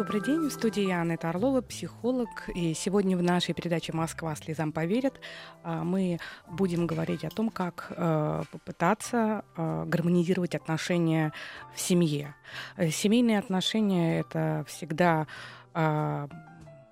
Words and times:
Добрый 0.00 0.22
день, 0.22 0.48
в 0.48 0.50
студии 0.50 0.88
я 0.88 1.02
Анетта 1.02 1.28
Орлова, 1.28 1.60
психолог. 1.60 2.48
И 2.54 2.72
сегодня 2.72 3.18
в 3.18 3.22
нашей 3.22 3.52
передаче 3.52 3.92
«Москва 3.92 4.34
слезам 4.34 4.72
поверит» 4.72 5.20
а, 5.62 5.84
мы 5.84 6.18
будем 6.48 6.86
говорить 6.86 7.22
о 7.22 7.28
том, 7.28 7.50
как 7.50 7.88
э, 7.90 8.42
попытаться 8.50 9.44
э, 9.58 9.84
гармонизировать 9.86 10.54
отношения 10.54 11.34
в 11.74 11.80
семье. 11.80 12.34
Э, 12.78 12.88
семейные 12.88 13.38
отношения— 13.38 14.20
это 14.20 14.64
всегда 14.66 15.26
а, 15.74 16.28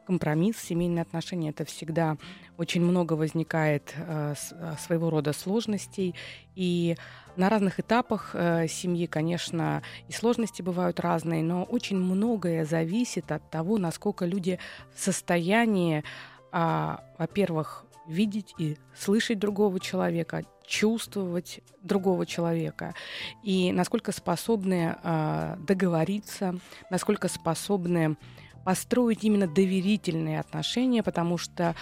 компромисс, 0.06 0.58
семейные 0.58 1.00
отношения 1.00 1.48
это 1.48 1.64
всегда 1.64 2.18
очень 2.58 2.82
много 2.82 3.14
возникает 3.14 3.94
своего 4.78 5.08
рода 5.08 5.32
сложностей. 5.32 6.14
И 6.54 6.96
на 7.38 7.48
разных 7.48 7.80
этапах 7.80 8.30
э, 8.34 8.66
семьи, 8.68 9.06
конечно, 9.06 9.82
и 10.08 10.12
сложности 10.12 10.60
бывают 10.60 11.00
разные, 11.00 11.42
но 11.42 11.62
очень 11.62 11.96
многое 11.96 12.64
зависит 12.64 13.30
от 13.32 13.48
того, 13.50 13.78
насколько 13.78 14.26
люди 14.26 14.58
в 14.94 15.00
состоянии, 15.00 16.02
э, 16.52 16.96
во-первых, 17.18 17.86
видеть 18.08 18.54
и 18.58 18.76
слышать 18.96 19.38
другого 19.38 19.78
человека, 19.78 20.44
чувствовать 20.66 21.60
другого 21.82 22.26
человека 22.26 22.94
и 23.42 23.70
насколько 23.72 24.12
способны 24.12 24.96
э, 25.02 25.56
договориться, 25.60 26.56
насколько 26.90 27.28
способны 27.28 28.16
построить 28.64 29.24
именно 29.24 29.46
доверительные 29.46 30.40
отношения, 30.40 31.02
потому 31.02 31.38
что 31.38 31.68
а, 31.68 31.74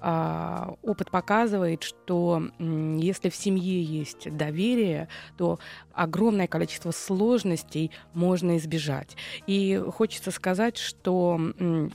опыт 0.00 1.10
показывает, 1.10 1.82
что 1.82 2.42
если 2.58 3.28
в 3.28 3.36
семье 3.36 3.82
есть 3.82 4.34
доверие, 4.36 5.08
то 5.36 5.58
огромное 5.92 6.46
количество 6.46 6.90
сложностей 6.90 7.90
можно 8.14 8.56
избежать. 8.56 9.16
И 9.46 9.82
хочется 9.94 10.30
сказать, 10.30 10.76
что 10.76 11.40
а, 11.40 11.88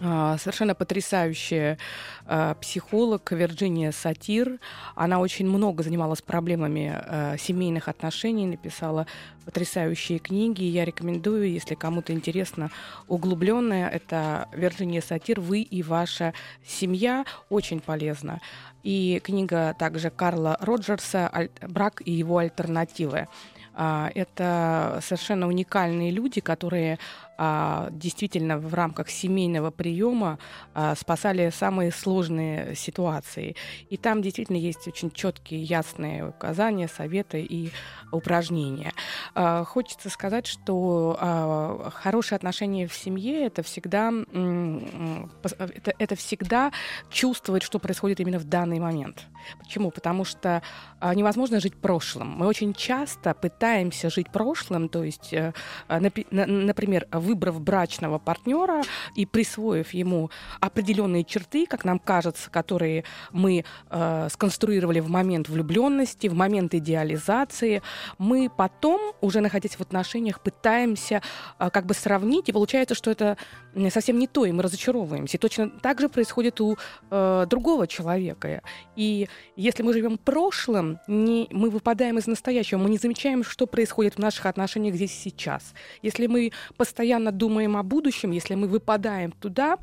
совершенно 0.00 0.74
потрясающая 0.74 1.76
э, 2.26 2.54
психолог 2.60 3.32
Вирджиния 3.32 3.92
Сатир. 3.92 4.58
Она 4.94 5.20
очень 5.20 5.46
много 5.46 5.82
занималась 5.82 6.22
проблемами 6.22 6.98
э, 7.04 7.36
семейных 7.38 7.88
отношений, 7.88 8.46
написала 8.46 9.06
потрясающие 9.44 10.18
книги. 10.18 10.62
Я 10.62 10.84
рекомендую, 10.84 11.50
если 11.50 11.74
кому-то 11.74 12.12
интересно, 12.12 12.70
углубленная, 13.08 13.88
это 13.88 14.48
Вирджиния 14.52 15.02
Сатир 15.02 15.40
«Вы 15.40 15.60
и 15.60 15.82
ваша 15.82 16.32
семья». 16.66 17.24
Очень 17.50 17.80
полезно. 17.80 18.40
И 18.82 19.20
книга 19.22 19.74
также 19.78 20.08
Карла 20.08 20.56
Роджерса 20.60 21.48
«Брак 21.60 22.00
и 22.04 22.12
его 22.12 22.38
альтернативы». 22.38 23.28
А, 23.82 24.10
это 24.14 24.98
совершенно 25.02 25.46
уникальные 25.46 26.10
люди, 26.10 26.40
которые 26.40 26.98
а, 26.98 27.29
действительно 27.90 28.58
в 28.58 28.74
рамках 28.74 29.08
семейного 29.08 29.70
приема 29.70 30.38
а, 30.74 30.94
спасали 30.94 31.50
самые 31.50 31.90
сложные 31.90 32.74
ситуации. 32.74 33.56
И 33.88 33.96
там 33.96 34.20
действительно 34.20 34.56
есть 34.56 34.86
очень 34.86 35.10
четкие, 35.10 35.62
ясные 35.62 36.28
указания, 36.28 36.88
советы 36.88 37.42
и 37.42 37.70
упражнения. 38.12 38.92
А, 39.34 39.64
хочется 39.64 40.10
сказать, 40.10 40.46
что 40.46 41.16
а, 41.18 41.90
хорошие 41.94 42.36
отношения 42.36 42.86
в 42.86 42.94
семье 42.94 43.46
это 43.46 43.62
всегда 43.62 44.10
это, 44.10 45.92
это 45.98 46.16
всегда 46.16 46.72
чувствовать, 47.10 47.62
что 47.62 47.78
происходит 47.78 48.20
именно 48.20 48.38
в 48.38 48.44
данный 48.44 48.78
момент. 48.80 49.26
Почему? 49.58 49.90
Потому 49.90 50.24
что 50.24 50.62
а, 50.98 51.14
невозможно 51.14 51.60
жить 51.60 51.76
прошлым. 51.76 52.28
Мы 52.28 52.46
очень 52.46 52.74
часто 52.74 53.34
пытаемся 53.34 54.10
жить 54.10 54.30
прошлым, 54.30 54.88
то 54.88 55.02
есть, 55.02 55.32
э, 55.32 55.52
например, 55.88 57.06
в 57.10 57.29
выбрав 57.30 57.60
брачного 57.60 58.18
партнера 58.18 58.82
и 59.14 59.24
присвоив 59.24 59.94
ему 59.94 60.30
определенные 60.60 61.24
черты, 61.24 61.66
как 61.66 61.84
нам 61.84 61.98
кажется, 61.98 62.50
которые 62.50 63.04
мы 63.32 63.64
э, 63.90 64.28
сконструировали 64.30 65.00
в 65.00 65.08
момент 65.08 65.48
влюбленности, 65.48 66.26
в 66.26 66.34
момент 66.34 66.74
идеализации, 66.74 67.82
мы 68.18 68.50
потом, 68.54 69.00
уже 69.20 69.40
находясь 69.40 69.76
в 69.76 69.80
отношениях, 69.80 70.40
пытаемся 70.40 71.22
э, 71.58 71.70
как 71.70 71.86
бы 71.86 71.94
сравнить, 71.94 72.48
и 72.48 72.52
получается, 72.52 72.94
что 72.94 73.10
это 73.10 73.36
совсем 73.90 74.18
не 74.18 74.26
то, 74.26 74.44
и 74.44 74.52
мы 74.52 74.62
разочаровываемся. 74.62 75.36
И 75.36 75.40
точно 75.40 75.70
так 75.70 76.00
же 76.00 76.08
происходит 76.08 76.60
у 76.60 76.76
э, 77.10 77.46
другого 77.48 77.86
человека. 77.86 78.62
И 78.96 79.28
если 79.54 79.84
мы 79.84 79.92
живем 79.92 80.18
прошлым, 80.18 80.98
не, 81.06 81.46
мы 81.52 81.70
выпадаем 81.70 82.18
из 82.18 82.26
настоящего, 82.26 82.78
мы 82.78 82.90
не 82.90 82.98
замечаем, 82.98 83.44
что 83.44 83.66
происходит 83.66 84.14
в 84.14 84.18
наших 84.18 84.46
отношениях 84.46 84.96
здесь 84.96 85.12
и 85.12 85.30
сейчас. 85.30 85.74
Если 86.02 86.26
мы 86.26 86.50
постоянно 86.76 87.19
постоянно 87.20 87.32
думаем 87.32 87.76
о 87.76 87.82
будущем, 87.82 88.32
если 88.32 88.54
мы 88.54 88.66
выпадаем 88.66 89.32
туда, 89.32 89.78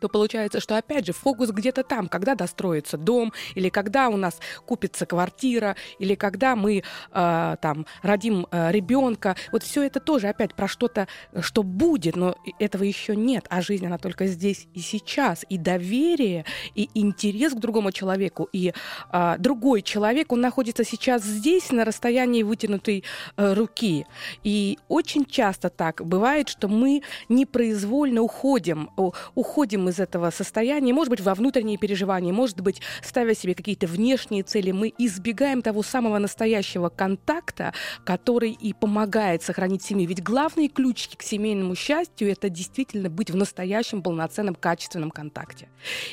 то 0.00 0.08
получается, 0.08 0.60
что 0.60 0.76
опять 0.76 1.06
же 1.06 1.12
фокус 1.12 1.50
где-то 1.50 1.84
там, 1.84 2.08
когда 2.08 2.34
достроится 2.34 2.96
дом, 2.96 3.32
или 3.54 3.68
когда 3.68 4.08
у 4.08 4.16
нас 4.16 4.40
купится 4.66 5.06
квартира, 5.06 5.76
или 5.98 6.14
когда 6.14 6.56
мы 6.56 6.82
э, 7.12 7.56
там 7.60 7.86
родим 8.02 8.46
э, 8.50 8.72
ребенка. 8.72 9.36
Вот 9.52 9.62
все 9.62 9.82
это 9.82 10.00
тоже 10.00 10.28
опять 10.28 10.54
про 10.54 10.66
что-то, 10.66 11.06
что 11.40 11.62
будет, 11.62 12.16
но 12.16 12.34
этого 12.58 12.82
еще 12.82 13.14
нет, 13.14 13.46
а 13.50 13.60
жизнь 13.60 13.86
она 13.86 13.98
только 13.98 14.26
здесь 14.26 14.66
и 14.74 14.80
сейчас. 14.80 15.44
И 15.48 15.58
доверие, 15.58 16.44
и 16.74 16.88
интерес 16.94 17.52
к 17.52 17.58
другому 17.58 17.92
человеку, 17.92 18.48
и 18.52 18.72
э, 19.12 19.34
другой 19.38 19.82
человек, 19.82 20.32
он 20.32 20.40
находится 20.40 20.84
сейчас 20.84 21.22
здесь 21.22 21.70
на 21.70 21.84
расстоянии 21.84 22.42
вытянутой 22.42 23.04
э, 23.36 23.52
руки. 23.54 24.06
И 24.44 24.78
очень 24.88 25.24
часто 25.24 25.68
так 25.68 26.04
бывает, 26.04 26.48
что 26.48 26.68
мы 26.68 27.02
непроизвольно 27.28 28.22
уходим, 28.22 28.90
уходим 29.34 29.89
из 29.90 30.00
этого 30.00 30.30
состояния, 30.30 30.92
может 30.92 31.10
быть, 31.10 31.20
во 31.20 31.34
внутренние 31.34 31.78
переживания, 31.78 32.32
может 32.32 32.60
быть, 32.60 32.80
ставя 33.02 33.34
себе 33.34 33.54
какие-то 33.54 33.86
внешние 33.86 34.42
цели, 34.42 34.70
мы 34.70 34.92
избегаем 34.98 35.62
того 35.62 35.82
самого 35.82 36.18
настоящего 36.18 36.88
контакта, 36.88 37.74
который 38.04 38.52
и 38.52 38.72
помогает 38.72 39.42
сохранить 39.42 39.82
семью. 39.82 40.08
Ведь 40.08 40.22
главные 40.22 40.68
ключики 40.68 41.16
к 41.16 41.22
семейному 41.22 41.74
счастью— 41.74 42.30
это 42.30 42.48
действительно 42.48 43.10
быть 43.10 43.30
в 43.30 43.36
настоящем, 43.36 44.02
полноценном, 44.02 44.54
качественном 44.54 45.10
контакте. 45.10 45.68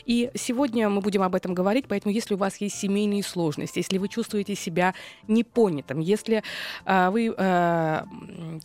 И 0.06 0.32
сегодня 0.36 0.90
мы 0.90 1.02
будем 1.02 1.24
об 1.24 1.36
этом 1.36 1.54
говорить, 1.54 1.86
поэтому 1.88 2.14
если 2.14 2.34
у 2.34 2.38
вас 2.38 2.58
есть 2.58 2.78
семейные 2.78 3.24
сложности, 3.24 3.80
если 3.80 3.98
вы 3.98 4.08
чувствуете 4.08 4.56
себя 4.56 4.94
непонятым, 5.28 6.00
если 6.00 6.44
э, 6.86 7.10
вы 7.10 7.34
э, 7.36 8.04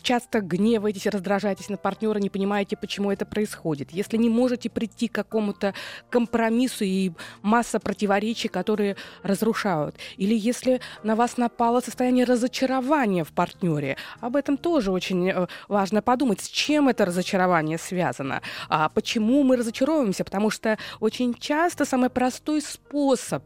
часто 0.02 0.40
гневаетесь, 0.40 1.06
раздражаетесь 1.06 1.68
на 1.68 1.76
партнера, 1.76 2.18
не 2.18 2.30
понимаете, 2.30 2.76
почему 2.76 3.10
это 3.10 3.26
происходит, 3.26 3.92
если 3.92 4.16
не 4.16 4.28
можете 4.28 4.70
прийти 4.70 5.01
прийти 5.02 5.08
к 5.08 5.14
какому-то 5.14 5.74
компромиссу 6.10 6.84
и 6.84 7.12
масса 7.42 7.78
противоречий, 7.78 8.48
которые 8.48 8.96
разрушают. 9.24 9.96
Или 10.18 10.34
если 10.34 10.80
на 11.04 11.14
вас 11.14 11.38
напало 11.38 11.80
состояние 11.80 12.24
разочарования 12.24 13.24
в 13.24 13.32
партнере, 13.32 13.96
об 14.20 14.36
этом 14.36 14.56
тоже 14.56 14.90
очень 14.90 15.30
э, 15.30 15.46
важно 15.68 16.02
подумать, 16.02 16.40
с 16.40 16.48
чем 16.48 16.88
это 16.88 17.04
разочарование 17.04 17.78
связано, 17.78 18.40
а 18.68 18.88
почему 18.88 19.42
мы 19.42 19.56
разочаровываемся, 19.56 20.24
потому 20.24 20.50
что 20.50 20.76
очень 21.00 21.34
часто 21.34 21.84
самый 21.84 22.08
простой 22.08 22.60
способ 22.60 23.42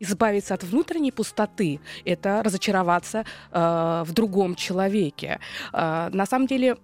избавиться 0.00 0.54
от 0.54 0.64
внутренней 0.64 1.12
пустоты– 1.12 1.80
это 2.04 2.42
разочароваться 2.42 3.24
э, 3.52 4.04
в 4.06 4.12
другом 4.12 4.54
человеке. 4.54 5.38
Э, 5.72 6.08
на 6.12 6.26
самом 6.26 6.46
деле 6.46 6.76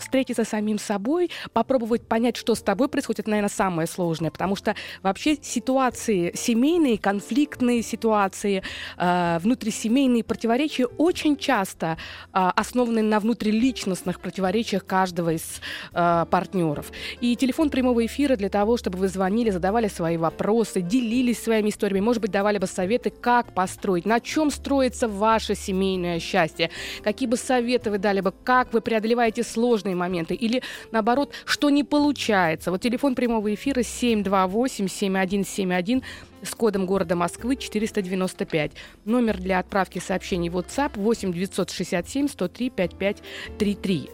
встретиться 0.00 0.44
с 0.44 0.48
самим 0.48 0.78
собой, 0.78 1.30
попробовать 1.52 2.06
понять, 2.06 2.36
что 2.36 2.54
с 2.54 2.62
тобой 2.62 2.88
происходит, 2.88 3.20
это, 3.20 3.30
наверное, 3.30 3.50
самое 3.50 3.86
сложное, 3.86 4.30
потому 4.30 4.56
что 4.56 4.74
вообще 5.02 5.36
ситуации 5.40 6.32
семейные, 6.34 6.98
конфликтные 6.98 7.82
ситуации, 7.82 8.62
э, 8.96 9.38
внутрисемейные 9.40 10.24
противоречия 10.24 10.86
очень 10.86 11.36
часто 11.36 11.96
э, 12.32 12.50
основаны 12.56 13.02
на 13.02 13.20
внутриличностных 13.20 14.20
противоречиях 14.20 14.84
каждого 14.84 15.30
из 15.30 15.60
э, 15.92 16.26
партнеров. 16.30 16.92
И 17.20 17.36
телефон 17.36 17.70
прямого 17.70 18.04
эфира 18.04 18.36
для 18.36 18.48
того, 18.48 18.76
чтобы 18.76 18.98
вы 18.98 19.08
звонили, 19.08 19.50
задавали 19.50 19.88
свои 19.88 20.16
вопросы, 20.16 20.80
делились 20.80 21.42
своими 21.42 21.70
историями, 21.70 22.04
может 22.04 22.22
быть, 22.22 22.30
давали 22.30 22.58
бы 22.58 22.66
советы, 22.66 23.10
как 23.10 23.54
построить, 23.54 24.06
на 24.06 24.20
чем 24.20 24.50
строится 24.50 25.08
ваше 25.08 25.54
семейное 25.54 26.18
счастье, 26.20 26.70
какие 27.02 27.28
бы 27.28 27.36
советы 27.36 27.90
вы 27.90 27.98
дали 27.98 28.20
бы, 28.20 28.32
как 28.44 28.72
вы 28.72 28.80
преодолеваете 28.80 29.42
сложности 29.42 29.89
сложные 29.90 29.96
моменты 29.96 30.34
или, 30.34 30.62
наоборот, 30.92 31.32
что 31.44 31.70
не 31.70 31.84
получается. 31.84 32.70
Вот 32.70 32.80
телефон 32.80 33.14
прямого 33.14 33.54
эфира 33.54 33.80
728-7171 33.80 36.02
с 36.42 36.54
кодом 36.54 36.86
города 36.86 37.16
Москвы 37.16 37.56
495. 37.56 38.72
Номер 39.04 39.36
для 39.38 39.58
отправки 39.58 39.98
сообщений 39.98 40.48
WhatsApp 40.48 40.92
8 40.94 41.32
967 41.32 42.28
103 42.28 42.70
5533. 42.70 44.08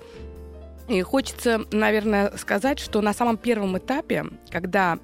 И 0.88 1.02
хочется, 1.02 1.62
наверное, 1.72 2.32
сказать, 2.36 2.78
что 2.78 3.00
на 3.00 3.12
самом 3.12 3.36
первом 3.36 3.76
этапе, 3.76 4.26
когда 4.50 5.00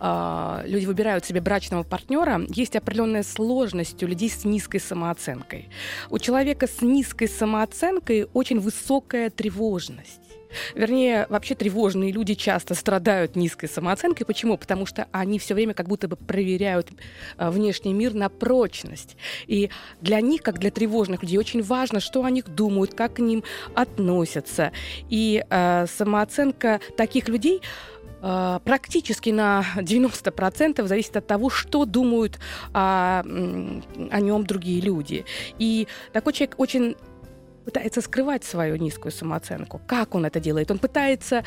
э, 0.00 0.62
люди 0.64 0.86
выбирают 0.86 1.24
себе 1.24 1.40
брачного 1.40 1.82
партнера, 1.82 2.42
есть 2.48 2.76
определенная 2.76 3.22
сложность 3.22 4.02
у 4.02 4.06
людей 4.06 4.30
с 4.30 4.44
низкой 4.44 4.78
самооценкой. 4.78 5.68
У 6.08 6.18
человека 6.18 6.66
с 6.66 6.82
низкой 6.82 7.28
самооценкой 7.28 8.28
очень 8.32 8.58
высокая 8.58 9.30
тревожность. 9.30 10.20
Вернее, 10.74 11.26
вообще 11.28 11.54
тревожные 11.54 12.12
люди 12.12 12.34
часто 12.34 12.74
страдают 12.74 13.36
низкой 13.36 13.68
самооценкой. 13.68 14.26
Почему? 14.26 14.56
Потому 14.56 14.86
что 14.86 15.06
они 15.12 15.38
все 15.38 15.54
время 15.54 15.74
как 15.74 15.88
будто 15.88 16.08
бы 16.08 16.16
проверяют 16.16 16.88
э, 17.38 17.50
внешний 17.50 17.94
мир 17.94 18.14
на 18.14 18.28
прочность. 18.28 19.16
И 19.46 19.70
для 20.00 20.20
них, 20.20 20.42
как 20.42 20.58
для 20.58 20.70
тревожных 20.70 21.22
людей, 21.22 21.38
очень 21.38 21.62
важно, 21.62 22.00
что 22.00 22.24
о 22.24 22.30
них 22.30 22.48
думают, 22.48 22.94
как 22.94 23.14
к 23.14 23.18
ним 23.20 23.44
относятся. 23.74 24.72
И 25.08 25.44
э, 25.48 25.86
самооценка 25.86 26.80
таких 26.96 27.28
людей 27.28 27.62
практически 28.20 29.30
на 29.30 29.64
90% 29.76 30.86
зависит 30.86 31.16
от 31.16 31.26
того, 31.26 31.50
что 31.50 31.84
думают 31.84 32.38
о, 32.72 33.22
о 33.22 34.20
нем 34.20 34.44
другие 34.44 34.80
люди. 34.80 35.24
И 35.58 35.88
такой 36.12 36.32
человек 36.32 36.54
очень 36.58 36.96
пытается 37.64 38.00
скрывать 38.00 38.44
свою 38.44 38.76
низкую 38.76 39.12
самооценку. 39.12 39.80
Как 39.86 40.14
он 40.14 40.24
это 40.24 40.40
делает? 40.40 40.70
Он 40.70 40.78
пытается 40.78 41.44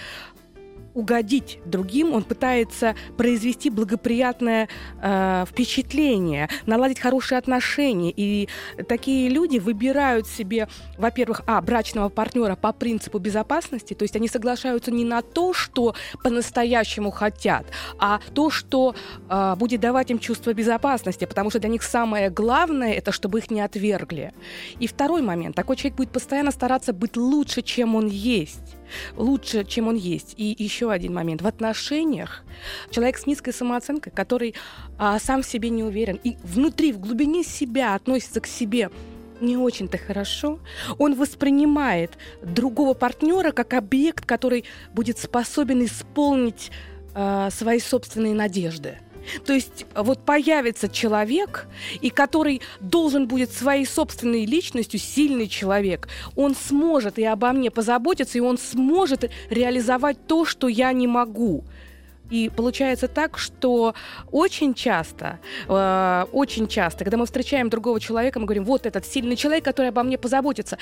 угодить 0.93 1.59
другим, 1.65 2.13
он 2.13 2.23
пытается 2.23 2.95
произвести 3.17 3.69
благоприятное 3.69 4.69
э, 5.01 5.45
впечатление, 5.47 6.49
наладить 6.65 6.99
хорошие 6.99 7.37
отношения. 7.37 8.13
И 8.15 8.47
такие 8.87 9.29
люди 9.29 9.57
выбирают 9.57 10.27
себе, 10.27 10.67
во-первых, 10.97 11.41
а, 11.47 11.61
брачного 11.61 12.09
партнера 12.09 12.55
по 12.55 12.73
принципу 12.73 13.19
безопасности, 13.19 13.93
то 13.93 14.03
есть 14.03 14.15
они 14.15 14.27
соглашаются 14.27 14.91
не 14.91 15.05
на 15.05 15.21
то, 15.21 15.53
что 15.53 15.95
по-настоящему 16.23 17.11
хотят, 17.11 17.65
а 17.99 18.19
то, 18.33 18.49
что 18.49 18.95
э, 19.29 19.55
будет 19.57 19.81
давать 19.81 20.11
им 20.11 20.19
чувство 20.19 20.53
безопасности, 20.53 21.25
потому 21.25 21.49
что 21.49 21.59
для 21.59 21.69
них 21.69 21.83
самое 21.83 22.29
главное 22.29 22.93
это, 22.93 23.11
чтобы 23.11 23.39
их 23.39 23.51
не 23.51 23.61
отвергли. 23.61 24.33
И 24.79 24.87
второй 24.87 25.21
момент, 25.21 25.55
такой 25.55 25.75
человек 25.75 25.97
будет 25.97 26.11
постоянно 26.11 26.51
стараться 26.51 26.93
быть 26.93 27.17
лучше, 27.17 27.61
чем 27.61 27.95
он 27.95 28.07
есть 28.07 28.75
лучше, 29.15 29.63
чем 29.65 29.87
он 29.87 29.95
есть. 29.95 30.33
И 30.37 30.55
еще 30.57 30.91
один 30.91 31.13
момент. 31.13 31.41
В 31.41 31.47
отношениях 31.47 32.43
человек 32.89 33.17
с 33.17 33.25
низкой 33.25 33.53
самооценкой, 33.53 34.11
который 34.11 34.55
а, 34.97 35.19
сам 35.19 35.41
в 35.41 35.45
себе 35.45 35.69
не 35.69 35.83
уверен 35.83 36.19
и 36.23 36.37
внутри, 36.43 36.91
в 36.91 36.99
глубине 36.99 37.43
себя 37.43 37.95
относится 37.95 38.41
к 38.41 38.47
себе 38.47 38.89
не 39.41 39.57
очень-то 39.57 39.97
хорошо, 39.97 40.59
он 40.97 41.15
воспринимает 41.15 42.11
другого 42.41 42.93
партнера 42.93 43.51
как 43.51 43.73
объект, 43.73 44.25
который 44.25 44.63
будет 44.93 45.17
способен 45.17 45.83
исполнить 45.83 46.71
э, 47.13 47.49
свои 47.51 47.79
собственные 47.79 48.33
надежды. 48.33 48.99
То 49.45 49.53
есть 49.53 49.85
вот 49.95 50.19
появится 50.19 50.89
человек, 50.89 51.67
и 52.01 52.09
который 52.09 52.61
должен 52.79 53.27
будет 53.27 53.51
своей 53.51 53.85
собственной 53.85 54.45
личностью, 54.45 54.99
сильный 54.99 55.47
человек, 55.47 56.07
он 56.35 56.55
сможет 56.55 57.19
и 57.19 57.23
обо 57.23 57.51
мне 57.51 57.71
позаботиться, 57.71 58.37
и 58.37 58.41
он 58.41 58.57
сможет 58.57 59.29
реализовать 59.49 60.27
то, 60.27 60.45
что 60.45 60.67
я 60.67 60.91
не 60.93 61.07
могу. 61.07 61.63
И 62.29 62.49
получается 62.49 63.07
так, 63.07 63.37
что 63.37 63.93
очень 64.31 64.73
часто, 64.73 65.39
э, 65.67 66.25
очень 66.31 66.67
часто, 66.67 67.03
когда 67.03 67.17
мы 67.17 67.25
встречаем 67.25 67.69
другого 67.69 67.99
человека, 67.99 68.39
мы 68.39 68.45
говорим, 68.45 68.65
вот 68.65 68.85
этот 68.85 69.05
сильный 69.05 69.35
человек, 69.35 69.63
который 69.63 69.89
обо 69.89 70.03
мне 70.03 70.17
позаботится 70.17 70.77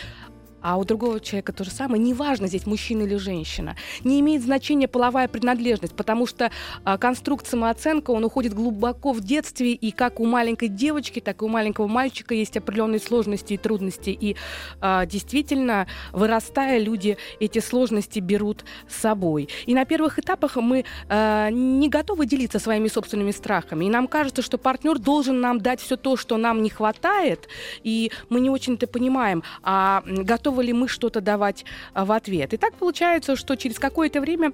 а 0.61 0.77
у 0.77 0.83
другого 0.83 1.19
человека 1.19 1.53
то 1.53 1.63
же 1.63 1.71
самое. 1.71 2.01
Неважно 2.01 2.47
здесь 2.47 2.65
мужчина 2.65 3.03
или 3.03 3.15
женщина. 3.15 3.75
Не 4.03 4.19
имеет 4.19 4.43
значения 4.43 4.87
половая 4.87 5.27
принадлежность, 5.27 5.95
потому 5.95 6.25
что 6.25 6.51
а, 6.83 6.97
конструкт 6.97 7.47
самооценка, 7.47 8.11
он 8.11 8.23
уходит 8.23 8.53
глубоко 8.53 9.13
в 9.13 9.21
детстве, 9.21 9.73
и 9.73 9.91
как 9.91 10.19
у 10.19 10.25
маленькой 10.25 10.69
девочки, 10.69 11.19
так 11.19 11.41
и 11.41 11.45
у 11.45 11.47
маленького 11.47 11.87
мальчика 11.87 12.33
есть 12.33 12.57
определенные 12.57 12.99
сложности 12.99 13.53
и 13.53 13.57
трудности. 13.57 14.09
И 14.09 14.35
а, 14.79 15.05
действительно, 15.05 15.87
вырастая, 16.11 16.79
люди 16.79 17.17
эти 17.39 17.59
сложности 17.59 18.19
берут 18.19 18.63
с 18.87 18.95
собой. 18.95 19.49
И 19.65 19.73
на 19.73 19.85
первых 19.85 20.19
этапах 20.19 20.55
мы 20.57 20.85
а, 21.09 21.49
не 21.49 21.89
готовы 21.89 22.25
делиться 22.25 22.59
своими 22.59 22.87
собственными 22.87 23.31
страхами. 23.31 23.85
И 23.85 23.89
нам 23.89 24.07
кажется, 24.07 24.41
что 24.41 24.57
партнер 24.57 24.99
должен 24.99 25.41
нам 25.41 25.59
дать 25.59 25.81
все 25.81 25.97
то, 25.97 26.15
что 26.17 26.37
нам 26.37 26.61
не 26.61 26.69
хватает, 26.69 27.47
и 27.83 28.11
мы 28.29 28.39
не 28.39 28.49
очень-то 28.49 28.87
понимаем, 28.87 29.43
а 29.63 30.03
готовы 30.05 30.50
готовы 30.51 30.63
ли 30.63 30.73
мы 30.73 30.87
что-то 30.87 31.21
давать 31.21 31.65
а, 31.93 32.03
в 32.05 32.11
ответ. 32.11 32.53
И 32.53 32.57
так 32.57 32.73
получается, 32.73 33.35
что 33.35 33.55
через 33.55 33.79
какое-то 33.79 34.19
время 34.21 34.51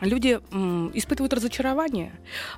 люди 0.00 0.40
испытывают 0.94 1.32
разочарование. 1.32 2.12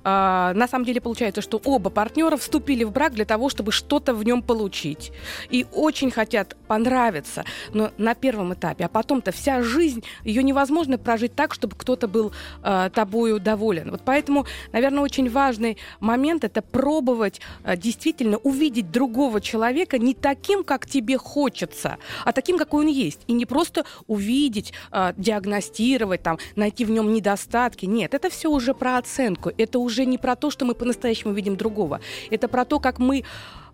А, 0.04 0.52
на 0.54 0.68
самом 0.68 0.84
деле 0.84 1.00
получается, 1.00 1.40
что 1.40 1.60
оба 1.64 1.90
партнера 1.90 2.36
вступили 2.36 2.84
в 2.84 2.92
брак 2.92 3.14
для 3.14 3.24
того, 3.24 3.48
чтобы 3.48 3.72
что-то 3.72 4.14
в 4.14 4.24
нем 4.24 4.42
получить. 4.42 5.12
И 5.50 5.66
очень 5.72 6.10
хотят 6.10 6.56
понравиться, 6.66 7.44
но 7.72 7.90
на 7.98 8.14
первом 8.14 8.54
этапе. 8.54 8.84
А 8.84 8.88
потом-то 8.88 9.32
вся 9.32 9.62
жизнь, 9.62 10.04
ее 10.24 10.42
невозможно 10.42 10.98
прожить 10.98 11.34
так, 11.34 11.54
чтобы 11.54 11.76
кто-то 11.76 12.08
был 12.08 12.32
а, 12.62 12.90
тобою 12.90 13.40
доволен. 13.40 13.90
Вот 13.90 14.02
поэтому, 14.04 14.46
наверное, 14.72 15.02
очень 15.02 15.30
важный 15.30 15.76
момент 16.00 16.44
это 16.44 16.62
пробовать 16.62 17.40
а, 17.64 17.76
действительно 17.76 18.36
увидеть 18.38 18.90
другого 18.90 19.40
человека 19.40 19.98
не 19.98 20.14
таким, 20.14 20.64
как 20.64 20.86
тебе 20.86 21.18
хочется, 21.18 21.98
а 22.24 22.32
таким, 22.32 22.58
какой 22.58 22.84
он 22.84 22.90
есть. 22.90 23.20
И 23.26 23.32
не 23.32 23.46
просто 23.46 23.84
увидеть, 24.06 24.72
а, 24.90 25.14
диагностировать, 25.16 26.22
там, 26.22 26.38
найти 26.56 26.84
в 26.84 26.90
нем 26.90 27.12
недостатки, 27.12 27.29
недостатки. 27.30 27.86
Нет, 27.86 28.14
это 28.14 28.28
все 28.30 28.50
уже 28.50 28.74
про 28.74 28.98
оценку. 28.98 29.52
Это 29.56 29.78
уже 29.78 30.04
не 30.04 30.18
про 30.18 30.36
то, 30.36 30.50
что 30.50 30.64
мы 30.64 30.74
по-настоящему 30.74 31.32
видим 31.32 31.56
другого. 31.56 32.00
Это 32.30 32.48
про 32.48 32.64
то, 32.64 32.80
как 32.80 32.98
мы 32.98 33.24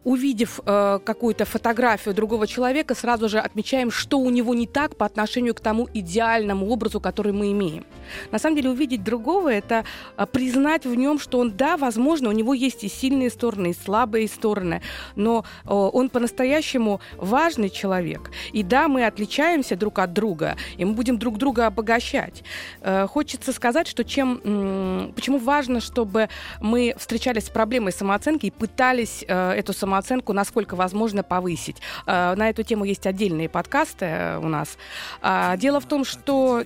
увидев 0.06 0.60
э, 0.64 1.00
какую-то 1.04 1.44
фотографию 1.44 2.14
другого 2.14 2.46
человека, 2.46 2.94
сразу 2.94 3.28
же 3.28 3.40
отмечаем, 3.40 3.90
что 3.90 4.20
у 4.20 4.30
него 4.30 4.54
не 4.54 4.68
так 4.68 4.94
по 4.94 5.04
отношению 5.04 5.52
к 5.52 5.60
тому 5.60 5.88
идеальному 5.92 6.68
образу, 6.68 7.00
который 7.00 7.32
мы 7.32 7.50
имеем. 7.50 7.84
На 8.30 8.38
самом 8.38 8.54
деле 8.54 8.70
увидеть 8.70 9.02
другого– 9.02 9.52
это 9.52 9.84
э, 10.16 10.26
признать 10.30 10.86
в 10.86 10.94
нем, 10.94 11.18
что 11.18 11.40
он, 11.40 11.56
да, 11.56 11.76
возможно, 11.76 12.28
у 12.28 12.32
него 12.32 12.54
есть 12.54 12.84
и 12.84 12.88
сильные 12.88 13.30
стороны, 13.30 13.70
и 13.70 13.74
слабые 13.74 14.28
стороны, 14.28 14.80
но 15.16 15.44
э, 15.64 15.70
он 15.72 16.08
по-настоящему 16.08 17.00
важный 17.16 17.68
человек. 17.68 18.30
И 18.52 18.62
да, 18.62 18.86
мы 18.86 19.06
отличаемся 19.06 19.74
друг 19.74 19.98
от 19.98 20.12
друга, 20.12 20.56
и 20.76 20.84
мы 20.84 20.92
будем 20.92 21.18
друг 21.18 21.36
друга 21.36 21.66
обогащать. 21.66 22.44
Э, 22.80 23.08
хочется 23.08 23.52
сказать, 23.52 23.88
что 23.88 24.04
чем, 24.04 24.40
э, 24.44 25.12
почему 25.16 25.38
важно, 25.38 25.80
чтобы 25.80 26.28
мы 26.60 26.94
встречались 26.96 27.46
с 27.46 27.50
проблемой 27.50 27.90
самооценки 27.90 28.46
и 28.46 28.50
пытались 28.52 29.24
э, 29.26 29.50
эту 29.50 29.72
самооценку 29.72 29.95
самооценку, 29.96 30.32
насколько 30.32 30.76
возможно, 30.76 31.22
повысить. 31.22 31.76
Э, 32.06 32.34
на 32.36 32.50
эту 32.50 32.62
тему 32.62 32.84
есть 32.84 33.06
отдельные 33.06 33.48
подкасты 33.48 34.04
э, 34.06 34.38
у 34.38 34.48
нас. 34.48 34.76
А, 35.22 35.56
дело 35.56 35.80
в 35.80 35.86
том, 35.86 36.04
что 36.04 36.64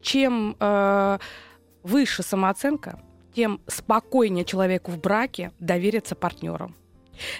чем 0.00 0.56
э, 0.58 1.18
выше 1.82 2.22
самооценка, 2.22 3.00
тем 3.34 3.60
спокойнее 3.66 4.44
человеку 4.44 4.90
в 4.90 5.00
браке 5.00 5.52
довериться 5.58 6.14
партнеру. 6.14 6.72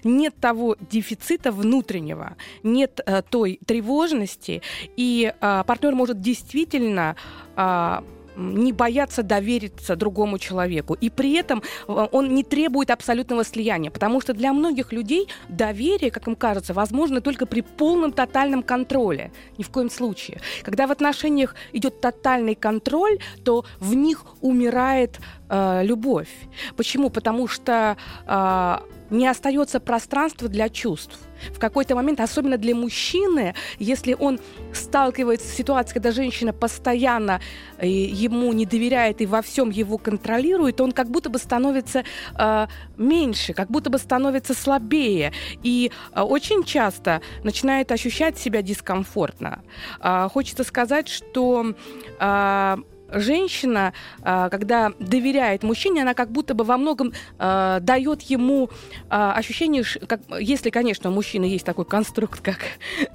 Нет 0.05 0.35
того 0.41 0.76
дефицита 0.91 1.50
внутреннего, 1.50 2.37
нет 2.62 3.00
э, 3.05 3.23
той 3.23 3.59
тревожности, 3.67 4.62
и 4.97 5.33
э, 5.41 5.64
партнер 5.67 5.95
может 5.95 6.21
действительно 6.21 7.17
э, 7.57 8.00
не 8.37 8.73
бояться 8.73 9.23
довериться 9.23 9.97
другому 9.97 10.39
человеку. 10.39 10.95
И 10.95 11.11
при 11.11 11.35
этом 11.35 11.62
э, 11.89 12.09
он 12.12 12.35
не 12.35 12.45
требует 12.45 12.91
абсолютного 12.91 13.45
слияния, 13.45 13.91
потому 13.91 14.21
что 14.21 14.33
для 14.33 14.53
многих 14.53 14.93
людей 14.93 15.29
доверие, 15.49 16.11
как 16.11 16.29
им 16.29 16.37
кажется, 16.37 16.75
возможно 16.75 17.21
только 17.21 17.47
при 17.47 17.61
полном 17.61 18.12
тотальном 18.12 18.62
контроле. 18.62 19.33
Ни 19.59 19.62
в 19.62 19.71
коем 19.71 19.91
случае. 19.91 20.41
Когда 20.62 20.87
в 20.87 20.93
отношениях 20.93 21.55
идет 21.73 22.01
тотальный 22.01 22.55
контроль, 22.55 23.19
то 23.45 23.65
в 23.81 23.95
них 23.95 24.25
умирает 24.41 25.19
э, 25.49 25.85
любовь. 25.85 26.31
Почему? 26.77 27.11
Потому 27.11 27.49
что 27.49 27.97
э, 28.27 28.79
не 29.12 29.26
остается 29.28 29.78
пространства 29.78 30.49
для 30.49 30.69
чувств. 30.69 31.19
В 31.54 31.59
какой-то 31.59 31.95
момент, 31.95 32.21
особенно 32.21 32.57
для 32.57 32.75
мужчины, 32.75 33.54
если 33.78 34.14
он 34.19 34.38
сталкивается 34.73 35.49
с 35.49 35.52
ситуацией, 35.52 35.95
когда 35.95 36.12
женщина 36.12 36.52
постоянно 36.52 37.40
э, 37.78 37.87
ему 37.88 38.52
не 38.52 38.64
доверяет 38.64 39.21
и 39.21 39.26
во 39.26 39.42
всем 39.42 39.71
его 39.71 39.99
контролирует, 39.99 40.81
он 40.81 40.92
как 40.92 41.11
будто 41.11 41.31
бы 41.31 41.38
становится 41.38 42.04
э, 42.38 42.66
меньше, 42.97 43.54
как 43.54 43.71
будто 43.71 43.90
бы 43.90 43.99
становится 43.99 44.54
слабее. 44.54 45.33
И 45.62 45.90
э, 46.12 46.21
очень 46.21 46.64
часто 46.64 47.21
начинает 47.42 47.92
ощущать 47.92 48.38
себя 48.38 48.62
дискомфортно. 48.62 49.62
Э, 50.00 50.28
хочется 50.33 50.64
сказать, 50.64 51.09
что 51.09 51.75
э, 52.21 52.76
женщина, 53.12 53.92
а, 54.23 54.49
когда 54.49 54.92
доверяет 54.99 55.62
мужчине, 55.62 56.02
она 56.02 56.14
как 56.14 56.31
будто 56.31 56.54
бы 56.54 56.64
во 56.64 56.76
многом 56.76 57.12
э, 57.38 57.78
дает 57.81 58.23
ему 58.23 58.69
э, 58.69 59.09
ощущение, 59.11 59.85
как, 60.07 60.21
если, 60.38 60.71
конечно, 60.71 61.11
у 61.11 61.12
мужчины 61.12 61.45
есть 61.45 61.64
такой 61.64 61.85
конструкт, 61.85 62.40
как 62.40 62.59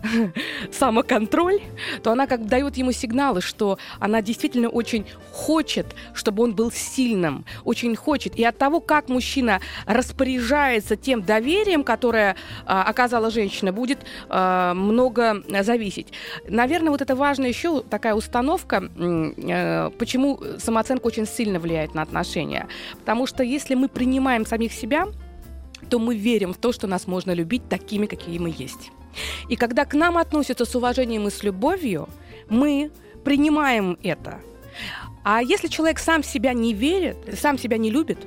самоконтроль, 0.71 1.61
то 2.03 2.11
она 2.11 2.27
как 2.27 2.45
дает 2.45 2.77
ему 2.77 2.91
сигналы, 2.91 3.41
что 3.41 3.77
она 3.99 4.21
действительно 4.21 4.69
очень 4.69 5.05
хочет, 5.31 5.95
чтобы 6.13 6.43
он 6.43 6.53
был 6.53 6.71
сильным, 6.71 7.45
очень 7.63 7.95
хочет. 7.95 8.37
И 8.37 8.43
от 8.43 8.57
того, 8.57 8.79
как 8.79 9.09
мужчина 9.09 9.59
распоряжается 9.85 10.95
тем 10.95 11.21
доверием, 11.23 11.83
которое 11.83 12.35
оказала 12.65 13.29
женщина, 13.29 13.71
будет 13.71 13.99
много 14.29 15.43
зависеть. 15.63 16.07
Наверное, 16.47 16.91
вот 16.91 17.01
это 17.01 17.15
важная 17.15 17.49
еще 17.49 17.81
такая 17.81 18.13
установка 18.15 18.89
э, 18.97 19.87
почему 19.89 20.39
самооценка 20.60 21.08
очень 21.08 21.25
сильно 21.25 21.60
влияет 21.60 21.94
на 21.94 22.01
отношения? 22.01 22.67
Потому 23.00 23.27
что 23.27 23.44
если 23.44 23.75
мы 23.75 23.88
принимаем 23.88 24.46
самих 24.46 24.74
себя, 24.74 25.08
то 25.89 26.00
мы 26.00 26.15
верим 26.15 26.53
в 26.53 26.58
то, 26.58 26.72
что 26.72 26.88
нас 26.88 27.08
можно 27.08 27.32
любить 27.32 27.70
такими, 27.70 28.06
какие 28.06 28.39
мы 28.39 28.53
есть. 28.58 28.91
И 29.50 29.56
когда 29.56 29.86
к 29.86 29.94
нам 29.94 30.17
относятся 30.17 30.65
с 30.65 30.75
уважением 30.75 31.27
и 31.27 31.32
с 31.32 31.44
любовью, 31.44 32.08
мы 32.50 32.91
принимаем 33.24 33.98
это. 34.03 34.39
А 35.24 35.41
если 35.41 35.67
человек 35.67 36.00
сам 36.00 36.24
себя 36.24 36.53
не 36.53 36.74
верит, 36.74 37.17
сам 37.38 37.58
себя 37.58 37.77
не 37.77 37.91
любит, 37.91 38.20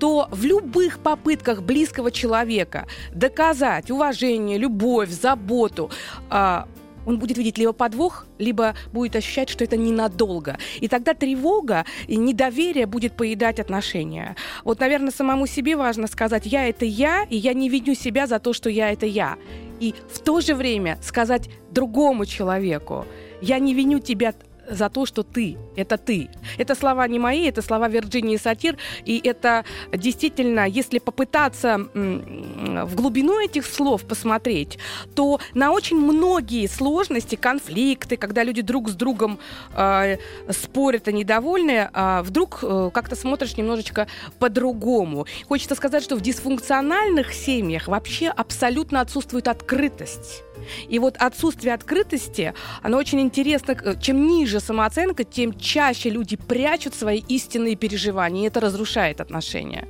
то 0.00 0.26
в 0.32 0.44
любых 0.44 0.98
попытках 0.98 1.62
близкого 1.62 2.10
человека 2.10 2.86
доказать 3.14 3.90
уважение, 3.90 4.58
любовь, 4.58 5.10
заботу, 5.10 5.90
а, 6.30 6.66
он 7.08 7.18
будет 7.18 7.38
видеть 7.38 7.56
либо 7.56 7.72
подвох, 7.72 8.26
либо 8.38 8.74
будет 8.92 9.16
ощущать, 9.16 9.48
что 9.48 9.64
это 9.64 9.78
ненадолго. 9.78 10.58
И 10.78 10.88
тогда 10.88 11.14
тревога 11.14 11.86
и 12.06 12.16
недоверие 12.16 12.84
будет 12.84 13.16
поедать 13.16 13.58
отношения. 13.58 14.36
Вот, 14.62 14.80
наверное, 14.80 15.10
самому 15.10 15.46
себе 15.46 15.74
важно 15.74 16.06
сказать, 16.06 16.44
я 16.44 16.68
это 16.68 16.84
я, 16.84 17.24
и 17.30 17.36
я 17.36 17.54
не 17.54 17.70
виню 17.70 17.94
себя 17.94 18.26
за 18.26 18.38
то, 18.38 18.52
что 18.52 18.68
я 18.68 18.92
это 18.92 19.06
я. 19.06 19.38
И 19.80 19.94
в 20.12 20.18
то 20.18 20.42
же 20.42 20.54
время 20.54 20.98
сказать 21.02 21.48
другому 21.70 22.26
человеку, 22.26 23.06
я 23.40 23.58
не 23.58 23.72
виню 23.72 24.00
тебя 24.00 24.34
за 24.70 24.88
то, 24.88 25.06
что 25.06 25.22
ты– 25.22 25.56
это 25.76 25.96
ты. 25.96 26.28
Это 26.56 26.74
слова 26.74 27.06
не 27.08 27.18
мои, 27.18 27.48
это 27.48 27.62
слова 27.62 27.88
Вирджинии 27.88 28.36
Сатир, 28.36 28.76
и 29.04 29.20
это 29.22 29.64
действительно, 29.92 30.66
если 30.66 30.98
попытаться 30.98 31.78
в 31.94 32.94
глубину 32.94 33.40
этих 33.40 33.66
слов 33.66 34.04
посмотреть, 34.04 34.78
то 35.14 35.40
на 35.54 35.72
очень 35.72 35.96
многие 35.96 36.66
сложности, 36.66 37.36
конфликты, 37.36 38.16
когда 38.16 38.42
люди 38.44 38.62
друг 38.62 38.88
с 38.88 38.94
другом 38.94 39.38
э, 39.74 40.16
спорят 40.50 41.08
и 41.08 41.12
недовольны, 41.12 41.90
э, 41.92 42.22
вдруг 42.22 42.60
э, 42.62 42.90
как-то 42.92 43.16
смотришь 43.16 43.56
немножечко 43.56 44.06
по-другому. 44.38 45.26
Хочется 45.48 45.74
сказать, 45.74 46.02
что 46.02 46.16
в 46.16 46.20
дисфункциональных 46.20 47.32
семьях 47.32 47.88
вообще 47.88 48.28
абсолютно 48.28 49.00
отсутствует 49.00 49.48
открытость. 49.48 50.42
И 50.88 50.98
вот 50.98 51.16
отсутствие 51.16 51.74
открытости, 51.74 52.54
оно 52.82 52.98
очень 52.98 53.20
интересно. 53.20 53.96
Чем 54.00 54.26
ниже 54.26 54.60
самооценка, 54.60 55.24
тем 55.24 55.58
чаще 55.58 56.10
люди 56.10 56.36
прячут 56.36 56.94
свои 56.94 57.22
истинные 57.28 57.76
переживания, 57.76 58.44
и 58.44 58.46
это 58.46 58.60
разрушает 58.60 59.20
отношения. 59.20 59.88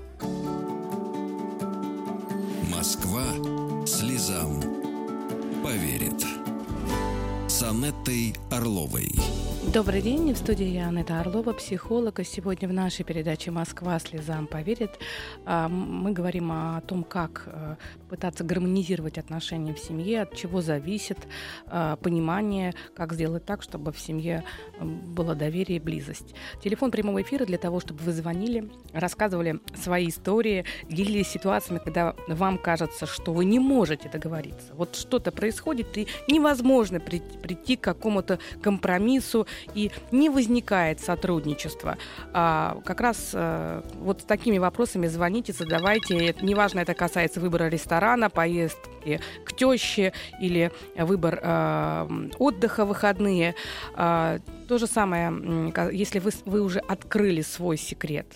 Москва 2.74 3.24
слезам 3.86 4.62
поверит. 5.62 6.24
С 7.48 7.62
Анеттой 7.62 8.34
Орловой. 8.50 9.10
Добрый 9.74 10.00
день, 10.00 10.32
в 10.32 10.38
студии 10.38 10.64
я 10.64 10.88
Анетта 10.88 11.20
Орлова, 11.20 11.52
психолог. 11.52 12.20
И 12.20 12.24
сегодня 12.24 12.66
в 12.66 12.72
нашей 12.72 13.04
передаче 13.04 13.50
«Москва 13.50 13.98
слезам 13.98 14.46
поверит» 14.46 14.98
а, 15.44 15.68
мы 15.68 16.12
говорим 16.12 16.50
о 16.50 16.80
том, 16.80 17.04
как 17.04 17.42
э, 17.46 17.76
пытаться 18.08 18.44
гармонизировать 18.44 19.18
отношения 19.18 19.74
в 19.74 19.78
семье, 19.78 20.22
от 20.22 20.34
чего 20.34 20.62
зависит 20.62 21.18
а, 21.66 21.96
понимание, 21.96 22.74
как 22.96 23.12
сделать 23.12 23.44
так, 23.44 23.62
чтобы 23.62 23.92
в 23.92 24.00
семье 24.00 24.42
было 24.80 25.34
доверие 25.34 25.76
и 25.76 25.80
близость. 25.80 26.34
Телефон 26.64 26.90
прямого 26.90 27.20
эфира 27.20 27.44
для 27.44 27.58
того, 27.58 27.80
чтобы 27.80 28.02
вы 28.04 28.12
звонили, 28.12 28.70
рассказывали 28.94 29.60
свои 29.76 30.08
истории, 30.08 30.64
делились 30.88 31.28
ситуациями, 31.28 31.80
когда 31.84 32.14
вам 32.26 32.56
кажется, 32.56 33.04
что 33.04 33.34
вы 33.34 33.44
не 33.44 33.58
можете 33.58 34.08
договориться. 34.08 34.72
Вот 34.72 34.96
что-то 34.96 35.30
происходит, 35.30 35.98
и 35.98 36.08
невозможно 36.26 37.00
прийти 37.00 37.76
к 37.76 37.82
какому-то 37.82 38.38
компромиссу, 38.62 39.46
и 39.74 39.90
не 40.10 40.28
возникает 40.28 41.00
сотрудничества. 41.00 41.98
А, 42.32 42.80
как 42.84 43.00
раз 43.00 43.32
а, 43.34 43.82
вот 44.00 44.22
с 44.22 44.24
такими 44.24 44.58
вопросами 44.58 45.06
звоните, 45.06 45.52
задавайте. 45.52 46.34
Неважно, 46.40 46.80
это 46.80 46.94
касается 46.94 47.40
выбора 47.40 47.68
ресторана, 47.68 48.30
поездки 48.30 49.20
к 49.44 49.52
теще 49.52 50.12
или 50.40 50.70
выбор 50.96 51.40
а, 51.42 52.08
отдыха 52.38 52.84
выходные. 52.84 53.54
А, 53.94 54.38
то 54.68 54.78
же 54.78 54.86
самое, 54.86 55.72
если 55.92 56.18
вы, 56.18 56.30
вы 56.44 56.60
уже 56.60 56.80
открыли 56.80 57.42
свой 57.42 57.76
секрет, 57.76 58.26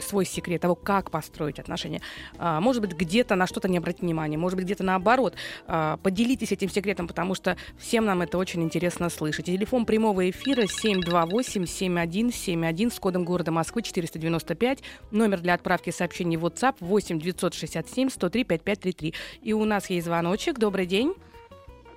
свой, 0.00 0.24
секрет 0.24 0.62
того, 0.62 0.74
как 0.74 1.10
построить 1.10 1.58
отношения. 1.58 2.00
А, 2.38 2.60
может 2.60 2.80
быть, 2.82 2.92
где-то 2.92 3.34
на 3.34 3.46
что-то 3.46 3.68
не 3.68 3.76
обратить 3.78 4.02
внимание, 4.02 4.38
может 4.38 4.56
быть, 4.56 4.66
где-то 4.66 4.84
наоборот. 4.84 5.34
А, 5.66 5.96
поделитесь 5.98 6.52
этим 6.52 6.68
секретом, 6.68 7.08
потому 7.08 7.34
что 7.34 7.56
всем 7.78 8.04
нам 8.04 8.20
это 8.22 8.38
очень 8.38 8.62
интересно 8.62 9.10
слышать. 9.10 9.46
Телефон 9.46 9.86
прямого 9.86 10.30
эфира 10.30 10.62
728-7171 10.62 12.92
с 12.92 13.00
кодом 13.00 13.24
города 13.24 13.50
Москвы 13.50 13.82
495. 13.82 14.84
Номер 15.10 15.40
для 15.40 15.54
отправки 15.54 15.90
сообщений 15.90 16.36
в 16.36 16.44
WhatsApp 16.44 16.76
8 16.80 17.18
967 17.18 18.10
103 18.10 18.44
5533. 18.44 19.14
И 19.42 19.52
у 19.52 19.64
нас 19.64 19.90
есть 19.90 20.06
звоночек. 20.06 20.58
Добрый 20.58 20.86
день. 20.86 21.14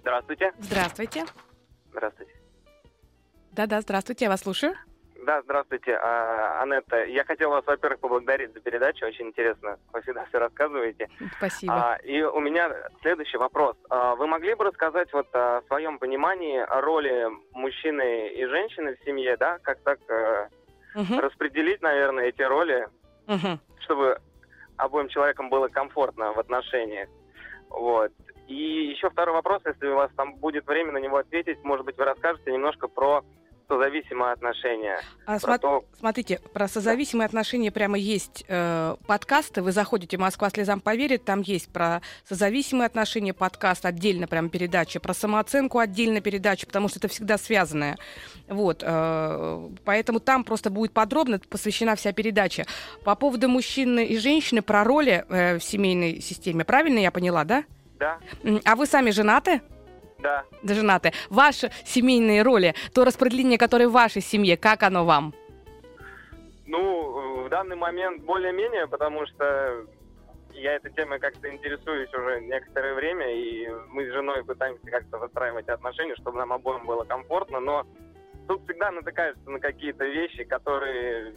Здравствуйте. 0.01 0.51
Здравствуйте. 0.59 1.25
Здравствуйте. 1.91 2.31
Да-да, 3.51 3.81
здравствуйте, 3.81 4.25
я 4.25 4.31
вас 4.31 4.41
слушаю. 4.41 4.73
Да, 5.25 5.41
здравствуйте, 5.43 5.95
а, 5.95 6.61
Анетта. 6.61 7.05
Я 7.05 7.23
хотел 7.23 7.49
вас, 7.49 7.65
во-первых, 7.65 7.99
поблагодарить 7.99 8.53
за 8.53 8.59
передачу. 8.59 9.05
Очень 9.05 9.27
интересно. 9.27 9.77
Вы 9.93 10.01
всегда 10.01 10.25
все 10.25 10.39
рассказываете. 10.39 11.09
Спасибо. 11.37 11.73
А, 11.73 11.95
и 12.03 12.21
у 12.21 12.39
меня 12.39 12.71
следующий 13.01 13.37
вопрос. 13.37 13.77
А, 13.89 14.15
вы 14.15 14.27
могли 14.27 14.53
бы 14.55 14.65
рассказать 14.65 15.11
вот 15.13 15.27
о 15.33 15.61
своем 15.67 15.97
понимании 15.97 16.59
о 16.59 16.81
роли 16.81 17.27
мужчины 17.53 18.29
и 18.29 18.45
женщины 18.45 18.95
в 18.95 19.05
семье, 19.05 19.37
да? 19.37 19.59
Как 19.59 19.79
так 19.83 19.99
угу. 20.95 21.21
распределить, 21.21 21.81
наверное, 21.81 22.25
эти 22.25 22.41
роли, 22.41 22.87
угу. 23.27 23.59
чтобы 23.79 24.17
обоим 24.77 25.07
человекам 25.07 25.49
было 25.49 25.69
комфортно 25.69 26.33
в 26.33 26.39
отношениях. 26.39 27.07
Вот. 27.69 28.11
И 28.47 28.89
еще 28.91 29.09
второй 29.09 29.35
вопрос, 29.35 29.61
если 29.65 29.87
у 29.87 29.95
вас 29.95 30.11
там 30.17 30.35
будет 30.35 30.67
время 30.67 30.91
на 30.91 30.97
него 30.97 31.17
ответить, 31.17 31.63
может 31.63 31.85
быть, 31.85 31.97
вы 31.97 32.03
расскажете 32.03 32.51
немножко 32.51 32.87
про 32.89 33.23
созависимые 33.73 34.33
отношения. 34.33 34.99
А 35.25 35.39
про 35.39 35.57
то... 35.57 35.85
Смотрите, 35.97 36.39
про 36.53 36.67
созависимые 36.67 37.25
отношения 37.25 37.71
прямо 37.71 37.97
есть 37.97 38.45
э, 38.47 38.95
подкасты. 39.07 39.61
Вы 39.61 39.71
заходите 39.71 40.17
«Москва 40.17 40.49
слезам 40.49 40.79
поверит», 40.79 41.25
там 41.25 41.41
есть 41.41 41.71
про 41.71 42.01
созависимые 42.27 42.85
отношения 42.85 43.33
подкаст, 43.33 43.85
отдельно 43.85 44.27
прям 44.27 44.49
передача, 44.49 44.99
про 44.99 45.13
самооценку 45.13 45.79
отдельно 45.79 46.21
передача, 46.21 46.67
потому 46.67 46.87
что 46.87 46.99
это 46.99 47.07
всегда 47.07 47.37
связанное. 47.37 47.97
Вот, 48.47 48.83
э, 48.85 49.69
поэтому 49.85 50.19
там 50.19 50.43
просто 50.43 50.69
будет 50.69 50.91
подробно 50.91 51.39
посвящена 51.39 51.95
вся 51.95 52.13
передача. 52.13 52.65
По 53.03 53.15
поводу 53.15 53.49
мужчины 53.49 54.05
и 54.05 54.17
женщины, 54.17 54.61
про 54.61 54.83
роли 54.83 55.25
э, 55.29 55.57
в 55.57 55.63
семейной 55.63 56.21
системе, 56.21 56.63
правильно 56.63 56.99
я 56.99 57.11
поняла, 57.11 57.43
да? 57.43 57.63
Да. 57.99 58.17
А 58.65 58.75
вы 58.75 58.85
сами 58.85 59.11
женаты? 59.11 59.61
Да. 60.23 60.45
Да, 60.63 60.73
женаты. 60.73 61.11
Ваши 61.29 61.69
семейные 61.83 62.43
роли, 62.43 62.73
то 62.93 63.03
распределение, 63.03 63.57
которое 63.57 63.89
в 63.89 63.91
вашей 63.91 64.21
семье, 64.21 64.55
как 64.55 64.83
оно 64.83 65.05
вам? 65.05 65.33
Ну, 66.65 67.43
в 67.45 67.49
данный 67.49 67.75
момент 67.75 68.23
более-менее, 68.23 68.87
потому 68.87 69.27
что 69.27 69.85
я 70.53 70.75
этой 70.75 70.91
темой 70.93 71.19
как-то 71.19 71.53
интересуюсь 71.53 72.11
уже 72.13 72.39
некоторое 72.41 72.93
время, 72.93 73.35
и 73.35 73.67
мы 73.89 74.05
с 74.05 74.13
женой 74.13 74.45
пытаемся 74.45 74.85
как-то 74.89 75.17
выстраивать 75.17 75.67
отношения, 75.67 76.15
чтобы 76.15 76.37
нам 76.37 76.53
обоим 76.53 76.85
было 76.85 77.03
комфортно, 77.03 77.59
но 77.59 77.85
тут 78.47 78.63
всегда 78.63 78.91
натыкаются 78.91 79.49
на 79.49 79.59
какие-то 79.59 80.05
вещи, 80.05 80.45
которые 80.45 81.33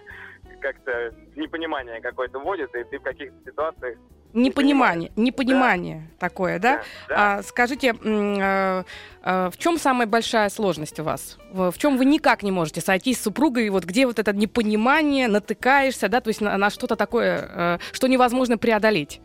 как-то 0.60 1.14
непонимание 1.36 2.00
какое-то 2.00 2.38
вводят, 2.38 2.74
и 2.74 2.84
ты 2.84 2.98
в 2.98 3.02
каких-то 3.02 3.36
ситуациях 3.44 3.98
Непонимание, 4.34 5.12
непонимание 5.16 6.08
да. 6.12 6.28
такое, 6.28 6.58
да? 6.58 6.76
да, 6.76 6.82
да. 7.08 7.38
А, 7.38 7.42
скажите, 7.42 7.94
э, 8.02 8.82
э, 9.22 9.50
в 9.50 9.58
чем 9.58 9.78
самая 9.78 10.06
большая 10.06 10.48
сложность 10.48 10.98
у 11.00 11.04
вас? 11.04 11.38
В, 11.52 11.76
чем 11.76 11.98
вы 11.98 12.06
никак 12.06 12.42
не 12.42 12.50
можете 12.50 12.80
сойтись 12.80 13.18
с 13.18 13.22
супругой? 13.22 13.68
Вот 13.68 13.84
где 13.84 14.06
вот 14.06 14.18
это 14.18 14.32
непонимание, 14.32 15.28
натыкаешься, 15.28 16.08
да, 16.08 16.20
то 16.20 16.28
есть 16.28 16.40
на, 16.40 16.56
на 16.56 16.70
что-то 16.70 16.96
такое, 16.96 17.50
э, 17.52 17.78
что 17.92 18.08
невозможно 18.08 18.56
преодолеть? 18.56 19.20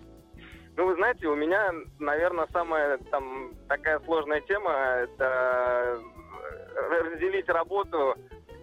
Ну, 0.76 0.86
вы 0.86 0.96
знаете, 0.96 1.28
у 1.28 1.36
меня, 1.36 1.72
наверное, 2.00 2.48
самая 2.54 2.98
там 3.10 3.52
такая 3.68 4.00
сложная 4.02 4.42
тема 4.42 4.72
это 4.72 6.00
разделить 6.92 7.50
работу 7.50 8.16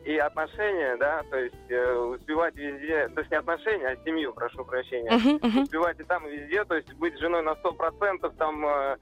и 0.04 0.18
отношения, 0.18 0.96
да, 0.96 1.23
то 1.30 1.38
есть 1.38 1.54
э, 1.70 1.94
успевать 1.94 2.54
везде, 2.56 3.08
то 3.08 3.20
есть 3.20 3.30
не 3.30 3.38
отношения, 3.38 3.88
а 3.88 3.96
семью, 4.04 4.34
прошу 4.34 4.64
прощения, 4.64 5.11
uh-huh, 5.11 5.40
uh-huh. 5.40 5.62
успевать 5.62 5.99
и 5.99 6.04
там, 6.04 6.26
и 6.26 6.37
везде, 6.37 6.64
то 6.64 6.75
есть 6.75 6.92
быть 6.94 7.18
женой 7.18 7.42
на 7.42 7.54
сто 7.56 7.73
процентов, 7.73 8.34
там, 8.37 8.66
э, 8.66 8.96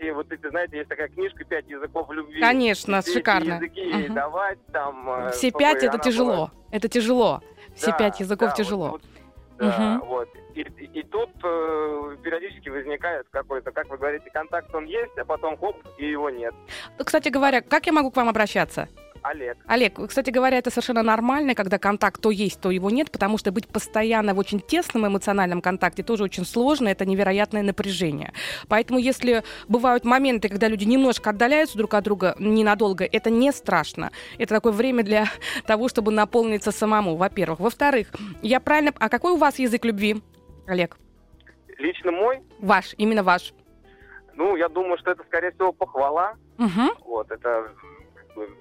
и 0.00 0.10
вот 0.10 0.30
эти, 0.32 0.48
знаете, 0.48 0.78
есть 0.78 0.88
такая 0.88 1.08
книжка 1.08 1.44
«Пять 1.44 1.68
языков 1.68 2.10
любви». 2.10 2.40
Конечно, 2.40 3.00
Все 3.00 3.12
шикарно. 3.12 3.54
языки 3.54 3.80
uh-huh. 3.80 4.12
давать, 4.12 4.58
там... 4.72 5.08
Э, 5.08 5.30
Все 5.30 5.52
пять— 5.52 5.82
это 5.84 5.98
тяжело, 5.98 6.34
была... 6.34 6.50
это 6.72 6.88
тяжело. 6.88 7.40
Все 7.76 7.92
да, 7.92 7.98
пять 7.98 8.18
языков 8.18 8.50
да, 8.50 8.54
тяжело. 8.56 8.88
Вот, 8.88 9.02
вот, 9.60 9.68
uh-huh. 9.68 10.04
вот. 10.04 10.28
И, 10.54 10.62
и, 10.62 11.00
и 11.00 11.02
тут 11.04 11.30
э, 11.44 12.16
периодически 12.24 12.68
возникает 12.70 13.28
какой-то, 13.30 13.70
как 13.70 13.88
вы 13.88 13.96
говорите, 13.98 14.28
контакт 14.32 14.74
он 14.74 14.86
есть, 14.86 15.16
а 15.16 15.24
потом 15.24 15.56
хоп, 15.56 15.76
и 15.98 16.10
его 16.10 16.28
нет. 16.30 16.54
Кстати 16.98 17.28
говоря, 17.28 17.60
как 17.60 17.86
я 17.86 17.92
могу 17.92 18.10
к 18.10 18.16
вам 18.16 18.28
обращаться? 18.28 18.88
Олег. 19.22 19.58
Олег, 19.66 20.08
кстати 20.08 20.30
говоря, 20.30 20.58
это 20.58 20.70
совершенно 20.70 21.02
нормально, 21.02 21.54
когда 21.54 21.78
контакт 21.78 22.20
то 22.20 22.30
есть, 22.30 22.60
то 22.60 22.70
его 22.70 22.90
нет, 22.90 23.10
потому 23.10 23.38
что 23.38 23.52
быть 23.52 23.68
постоянно 23.68 24.34
в 24.34 24.38
очень 24.38 24.60
тесном 24.60 25.06
эмоциональном 25.06 25.60
контакте 25.60 26.02
тоже 26.02 26.24
очень 26.24 26.44
сложно, 26.44 26.88
это 26.88 27.04
невероятное 27.04 27.62
напряжение. 27.62 28.32
Поэтому 28.68 28.98
если 28.98 29.42
бывают 29.68 30.04
моменты, 30.04 30.48
когда 30.48 30.68
люди 30.68 30.84
немножко 30.84 31.30
отдаляются 31.30 31.78
друг 31.78 31.94
от 31.94 32.04
друга 32.04 32.34
ненадолго, 32.38 33.04
это 33.04 33.30
не 33.30 33.52
страшно. 33.52 34.10
Это 34.38 34.54
такое 34.54 34.72
время 34.72 35.02
для 35.02 35.26
того, 35.66 35.88
чтобы 35.88 36.12
наполниться 36.12 36.72
самому, 36.72 37.16
во-первых. 37.16 37.60
Во-вторых, 37.60 38.08
я 38.42 38.60
правильно... 38.60 38.92
А 38.98 39.08
какой 39.08 39.32
у 39.32 39.36
вас 39.36 39.58
язык 39.58 39.84
любви, 39.84 40.22
Олег? 40.66 40.96
Лично 41.78 42.12
мой? 42.12 42.40
Ваш, 42.58 42.94
именно 42.98 43.22
ваш. 43.22 43.52
Ну, 44.34 44.56
я 44.56 44.68
думаю, 44.68 44.98
что 44.98 45.10
это, 45.10 45.22
скорее 45.24 45.50
всего, 45.52 45.72
похвала. 45.72 46.34
Угу. 46.58 47.06
Вот, 47.06 47.30
это 47.30 47.72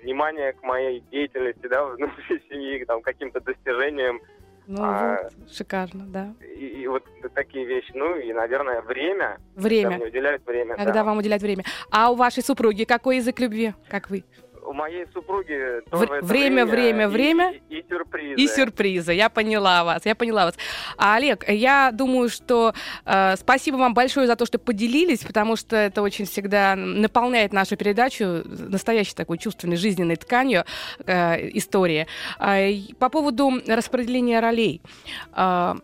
внимание 0.01 0.53
к 0.53 0.63
моей 0.63 1.01
деятельности, 1.11 1.67
да, 1.67 1.85
внутри 1.95 2.41
семьи, 2.49 2.83
там, 2.85 3.01
каким-то 3.01 3.39
достижениям. 3.39 4.21
Ну, 4.67 4.83
а, 4.83 5.23
вот, 5.23 5.49
шикарно, 5.49 6.05
да. 6.07 6.33
И, 6.41 6.65
и 6.65 6.87
вот 6.87 7.03
такие 7.33 7.65
вещи. 7.65 7.91
Ну, 7.93 8.17
и, 8.17 8.33
наверное, 8.33 8.81
время. 8.81 9.39
Время. 9.55 9.91
Когда 9.91 9.97
мне 9.97 10.07
уделяют 10.07 10.45
время, 10.45 10.75
Когда 10.75 10.91
да. 10.91 11.03
вам 11.05 11.17
уделяют 11.19 11.41
время. 11.41 11.63
А 11.89 12.11
у 12.11 12.15
вашей 12.15 12.43
супруги 12.43 12.83
какой 12.83 13.17
язык 13.17 13.39
любви, 13.39 13.73
как 13.87 14.09
вы? 14.09 14.25
У 14.67 14.73
моей 14.73 15.05
супруги 15.13 15.81
тоже 15.89 16.19
время, 16.21 16.65
время, 16.65 17.07
время, 17.07 17.53
и, 17.69 17.75
и, 17.75 17.79
и 17.79 17.85
сюрпризы. 17.89 18.41
И 18.41 18.47
сюрпризы. 18.47 19.13
Я 19.13 19.29
поняла 19.29 19.83
вас, 19.83 20.05
я 20.05 20.13
поняла 20.13 20.45
вас. 20.45 20.55
А, 20.97 21.15
Олег, 21.15 21.47
я 21.49 21.91
думаю, 21.93 22.29
что 22.29 22.73
э, 23.05 23.35
спасибо 23.37 23.77
вам 23.77 23.93
большое 23.93 24.27
за 24.27 24.35
то, 24.35 24.45
что 24.45 24.59
поделились, 24.59 25.23
потому 25.23 25.55
что 25.55 25.75
это 25.75 26.01
очень 26.01 26.25
всегда 26.25 26.75
наполняет 26.75 27.53
нашу 27.53 27.77
передачу 27.77 28.43
настоящей 28.45 29.15
такой 29.15 29.37
чувственной 29.37 29.77
жизненной 29.77 30.17
тканью 30.17 30.65
э, 31.05 31.49
истории. 31.57 32.07
Э, 32.39 32.71
по 32.99 33.09
поводу 33.09 33.51
распределения 33.67 34.39
ролей. 34.39 34.81
Э, 35.33 35.75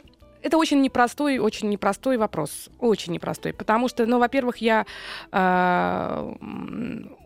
это 0.43 0.57
очень 0.57 0.81
непростой, 0.81 1.39
очень 1.39 1.69
непростой 1.69 2.17
вопрос. 2.17 2.69
Очень 2.79 3.13
непростой. 3.13 3.53
Потому 3.53 3.87
что, 3.87 4.05
ну, 4.05 4.19
во-первых, 4.19 4.57
я 4.57 4.85
э, 5.31 6.33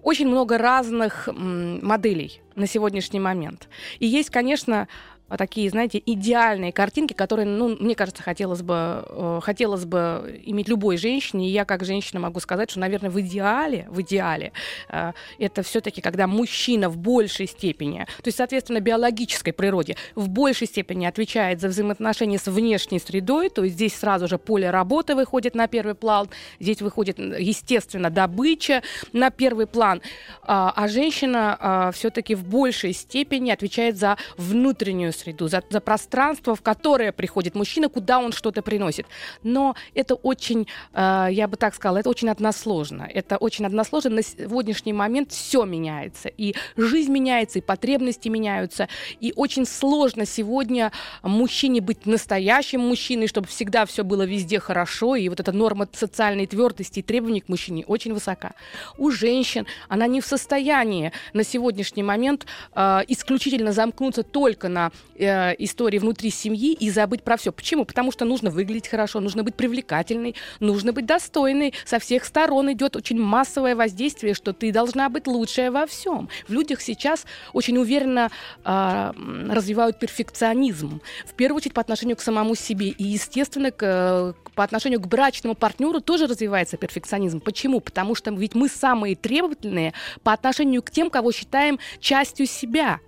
очень 0.04 0.28
много 0.28 0.58
разных 0.58 1.28
моделей 1.34 2.42
на 2.56 2.68
сегодняшний 2.68 3.20
момент. 3.20 3.70
И 4.00 4.06
есть, 4.06 4.30
конечно, 4.30 4.88
такие, 5.36 5.70
знаете, 5.70 6.02
идеальные 6.06 6.72
картинки, 6.72 7.14
которые, 7.14 7.46
ну, 7.46 7.76
мне 7.80 7.96
кажется, 7.96 8.24
хотелось 8.24 8.62
бы, 8.62 9.04
э, 9.10 9.40
хотелось 9.44 9.84
бы 9.84 10.42
иметь 10.46 10.70
любой 10.70 10.98
женщине. 10.98 11.50
И 11.50 11.52
я 11.52 11.66
как 11.66 11.84
женщина 11.84 12.22
могу 12.22 12.40
сказать, 12.40 12.72
что, 12.72 12.80
наверное, 12.80 13.10
в 13.10 13.20
идеале, 13.20 13.88
в 13.90 14.02
идеале 14.02 14.54
э, 14.90 15.12
это 15.38 15.64
все-таки, 15.64 16.00
когда 16.00 16.28
мужчина 16.28 16.90
в 16.90 16.98
большей 16.98 17.48
степени, 17.48 18.06
то 18.18 18.28
есть, 18.28 18.38
соответственно, 18.38 18.80
биологической 18.80 19.52
природе, 19.52 19.98
в 20.16 20.30
большей 20.30 20.68
степени 20.68 21.06
отвечает 21.06 21.60
за 21.60 21.68
взаимоотношения 21.68 22.40
с 22.40 22.48
внешней 22.48 23.00
средой, 23.00 23.50
то 23.50 23.64
есть 23.64 23.76
здесь 23.76 23.96
сразу 23.96 24.28
же 24.30 24.38
поле 24.38 24.70
работы 24.70 25.16
выходит 25.16 25.56
на 25.56 25.68
первый 25.68 25.96
план, 25.96 26.30
здесь 26.60 26.82
выходит, 26.82 27.20
естественно, 27.20 28.10
добыча 28.10 28.82
на 29.12 29.30
первый 29.30 29.68
план, 29.68 30.02
а, 30.42 30.72
а 30.76 30.88
женщина 30.88 31.58
а, 31.60 31.92
все-таки 31.92 32.36
в 32.36 32.46
большей 32.46 32.94
степени 32.94 33.52
отвечает 33.52 33.98
за 33.98 34.18
внутреннюю 34.38 35.12
среду, 35.18 35.48
за, 35.48 35.64
за 35.70 35.80
пространство, 35.80 36.56
в 36.56 36.62
которое 36.62 37.12
приходит 37.12 37.56
мужчина, 37.56 37.90
куда 37.90 38.20
он 38.20 38.32
что-то 38.32 38.62
приносит. 38.62 39.06
Но 39.44 39.76
это 39.94 40.16
очень, 40.16 40.68
э, 40.94 41.28
я 41.32 41.48
бы 41.48 41.58
так 41.58 41.76
сказала, 41.76 41.98
это 41.98 42.10
очень 42.10 42.30
односложно. 42.30 43.10
Это 43.14 43.38
очень 43.38 43.66
односложно. 43.66 44.12
На 44.12 44.24
сегодняшний 44.24 44.94
момент 44.94 45.32
все 45.32 45.66
меняется. 45.66 46.30
И 46.30 46.56
жизнь 46.76 47.12
меняется, 47.12 47.60
и 47.60 47.62
потребности 47.62 48.30
меняются. 48.30 48.88
И 49.20 49.34
очень 49.36 49.66
сложно 49.66 50.26
сегодня 50.26 50.92
мужчине 51.24 51.82
быть 51.82 52.06
настоящим 52.06 52.82
мужчиной, 52.82 53.28
чтобы 53.28 53.48
всегда 53.48 53.86
все 53.86 54.04
было 54.04 54.24
везде 54.24 54.60
хорошо. 54.60 55.16
И 55.16 55.30
вот 55.30 55.40
эта 55.40 55.52
норма 55.52 55.88
социальной 55.94 56.48
твердости 56.48 57.00
и 57.00 57.04
требований 57.04 57.42
к 57.42 57.50
мужчине 57.50 57.84
очень 57.88 58.14
высока. 58.14 58.54
У 58.98 59.12
женщин 59.12 59.66
она 59.88 60.08
не 60.08 60.22
в 60.22 60.26
состоянии 60.26 61.12
на 61.34 61.44
сегодняшний 61.44 62.04
момент 62.04 62.46
э, 62.76 63.02
исключительно 63.08 63.72
замкнуться 63.72 64.24
только 64.24 64.70
на 64.70 64.92
э, 65.18 65.56
истории 65.60 66.00
внутри 66.00 66.30
семьи 66.30 66.74
и 66.74 66.90
забыть 66.90 67.24
про 67.24 67.38
все. 67.38 67.52
Почему? 67.52 67.86
Потому 67.86 68.12
что 68.12 68.26
нужно 68.26 68.50
выглядеть 68.50 68.88
хорошо, 68.88 69.20
нужно 69.20 69.44
быть 69.44 69.56
привлекательной, 69.56 70.36
нужно 70.60 70.94
быть 70.94 71.06
достойной. 71.06 71.74
Со 71.86 72.00
всех 72.00 72.26
сторон 72.26 72.72
идет 72.72 72.96
очень 72.96 73.20
массовое 73.20 73.76
воздействие, 73.76 74.34
что 74.34 74.54
ты 74.54 74.72
должна 74.72 75.10
быть 75.10 75.28
лучшая 75.28 75.72
во 75.72 75.86
всем. 75.86 76.30
В 76.48 76.54
людях 76.54 76.82
сейчас 76.82 77.26
очень 77.54 77.78
уверенно 77.78 78.30
э, 78.64 79.12
развивают 79.50 80.00
перфекционизм. 80.00 81.02
В 81.26 81.34
первую 81.34 81.58
очередь 81.58 81.74
по 81.74 81.82
отношению 81.82 82.18
к 82.18 82.22
самому 82.22 82.56
себе. 82.56 82.90
И, 82.90 83.04
естественно, 83.04 83.72
к, 83.72 84.36
по 84.56 84.64
отношению 84.64 85.02
к 85.02 85.08
брачному 85.08 85.56
партнеру 85.56 86.02
тоже 86.02 86.28
развивается 86.28 86.78
перфекционизм. 86.78 87.40
Почему? 87.40 87.80
Потому 87.80 88.16
что 88.16 88.32
ведь 88.32 88.56
мы 88.56 88.70
самые 88.70 89.16
требовательные 89.16 89.94
по 90.24 90.34
отношению 90.34 90.82
к 90.82 90.92
тем, 90.92 91.10
кого 91.10 91.32
считаем 91.32 91.80
частью 92.00 92.46
себя. 92.46 93.00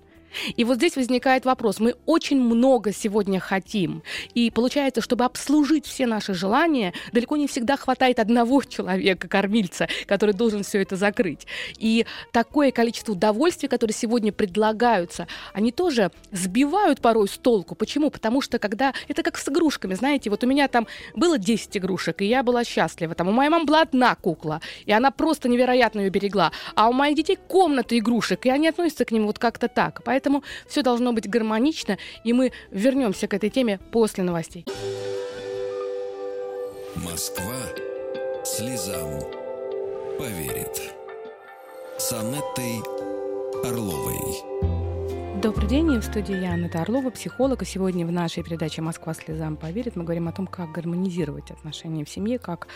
И 0.55 0.63
вот 0.63 0.77
здесь 0.77 0.95
возникает 0.95 1.45
вопрос. 1.45 1.79
Мы 1.79 1.95
очень 2.05 2.41
много 2.41 2.93
сегодня 2.93 3.39
хотим. 3.39 4.03
И 4.33 4.51
получается, 4.51 5.01
чтобы 5.01 5.25
обслужить 5.25 5.85
все 5.85 6.05
наши 6.05 6.33
желания, 6.33 6.93
далеко 7.11 7.37
не 7.37 7.47
всегда 7.47 7.77
хватает 7.77 8.19
одного 8.19 8.61
человека, 8.67 9.27
кормильца, 9.27 9.87
который 10.05 10.33
должен 10.33 10.63
все 10.63 10.81
это 10.81 10.95
закрыть. 10.95 11.47
И 11.77 12.05
такое 12.31 12.71
количество 12.71 13.13
удовольствий, 13.13 13.67
которые 13.67 13.95
сегодня 13.95 14.31
предлагаются, 14.31 15.27
они 15.53 15.71
тоже 15.71 16.11
сбивают 16.31 17.01
порой 17.01 17.27
с 17.27 17.37
толку. 17.37 17.75
Почему? 17.75 18.09
Потому 18.09 18.41
что 18.41 18.59
когда... 18.59 18.93
Это 19.07 19.23
как 19.23 19.37
с 19.37 19.47
игрушками, 19.49 19.93
знаете, 19.93 20.29
вот 20.29 20.43
у 20.43 20.47
меня 20.47 20.67
там 20.67 20.87
было 21.15 21.37
10 21.37 21.77
игрушек, 21.77 22.21
и 22.21 22.25
я 22.25 22.43
была 22.43 22.63
счастлива. 22.63 23.15
Там 23.15 23.29
у 23.29 23.31
моей 23.31 23.49
мамы 23.49 23.65
была 23.65 23.81
одна 23.81 24.15
кукла, 24.15 24.61
и 24.85 24.91
она 24.91 25.11
просто 25.11 25.49
невероятно 25.49 26.01
ее 26.01 26.09
берегла. 26.09 26.51
А 26.75 26.89
у 26.89 26.93
моих 26.93 27.15
детей 27.15 27.37
комната 27.47 27.97
игрушек, 27.97 28.45
и 28.45 28.49
они 28.49 28.67
относятся 28.67 29.05
к 29.05 29.11
ним 29.11 29.25
вот 29.25 29.39
как-то 29.39 29.67
так. 29.67 30.01
Поэтому 30.03 30.18
Поэтому 30.19 30.43
все 30.67 30.81
должно 30.81 31.13
быть 31.13 31.29
гармонично, 31.29 31.97
и 32.25 32.33
мы 32.33 32.51
вернемся 32.71 33.29
к 33.29 33.33
этой 33.33 33.49
теме 33.49 33.79
после 33.89 34.21
новостей. 34.21 34.65
Москва 36.97 37.55
слезам 38.43 39.21
поверит. 40.17 40.93
С 41.97 42.11
Анеттой 42.11 42.81
Орловой. 43.63 44.78
Добрый 45.41 45.69
день, 45.69 45.87
в 45.99 46.03
студии 46.03 46.35
я, 46.35 46.51
Анна 46.51 46.69
Орлова, 46.73 47.11
психолог. 47.11 47.61
И 47.61 47.65
сегодня 47.65 48.05
в 48.05 48.11
нашей 48.11 48.43
передаче 48.43 48.81
«Москва 48.81 49.13
слезам 49.13 49.55
поверит» 49.55 49.95
мы 49.95 50.03
говорим 50.03 50.27
о 50.27 50.33
том, 50.33 50.47
как 50.47 50.73
гармонизировать 50.73 51.49
отношения 51.49 52.03
в 52.03 52.09
семье, 52.09 52.39
как 52.39 52.67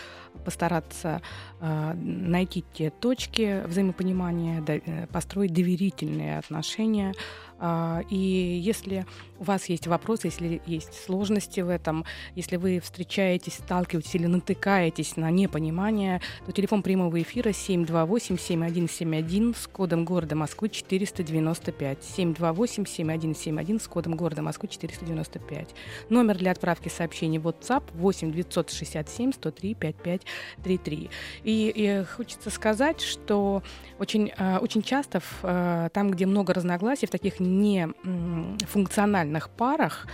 постараться 0.46 1.20
э, 1.60 1.92
найти 1.92 2.64
те 2.72 2.88
точки 2.88 3.62
взаимопонимания, 3.66 4.64
э, 4.66 5.06
построить 5.08 5.52
доверительные 5.52 6.38
отношения, 6.38 7.12
и 8.10 8.60
если 8.62 9.06
у 9.38 9.44
вас 9.44 9.68
есть 9.68 9.86
вопросы, 9.86 10.26
если 10.28 10.62
есть 10.66 10.94
сложности 11.04 11.60
в 11.60 11.68
этом, 11.68 12.06
если 12.34 12.56
вы 12.56 12.80
встречаетесь, 12.80 13.54
сталкиваетесь 13.54 14.14
или 14.14 14.26
натыкаетесь 14.26 15.16
на 15.16 15.30
непонимание, 15.30 16.22
то 16.46 16.52
телефон 16.52 16.82
прямого 16.82 17.20
эфира 17.20 17.50
728-7171 17.50 19.54
с 19.56 19.66
кодом 19.66 20.04
города 20.04 20.36
Москвы 20.36 20.68
495. 20.68 21.98
728-7171 22.16 23.82
с 23.82 23.88
кодом 23.88 24.14
города 24.16 24.42
Москвы 24.42 24.68
495. 24.68 25.74
Номер 26.10 26.38
для 26.38 26.52
отправки 26.52 26.88
сообщений 26.88 27.38
WhatsApp 27.38 27.82
8 27.94 28.32
967 28.32 29.32
103 29.32 29.74
5533. 29.74 31.10
И, 31.42 31.72
и 31.74 32.04
хочется 32.04 32.50
сказать, 32.50 33.00
что 33.00 33.62
очень, 33.98 34.32
э, 34.36 34.58
очень 34.58 34.82
часто 34.82 35.20
в, 35.20 35.40
э, 35.42 35.88
там, 35.92 36.10
где 36.10 36.26
много 36.26 36.54
разногласий, 36.54 37.06
в 37.06 37.10
таких 37.10 37.40
нефункциональных 37.60 39.48
парах, 39.50 40.06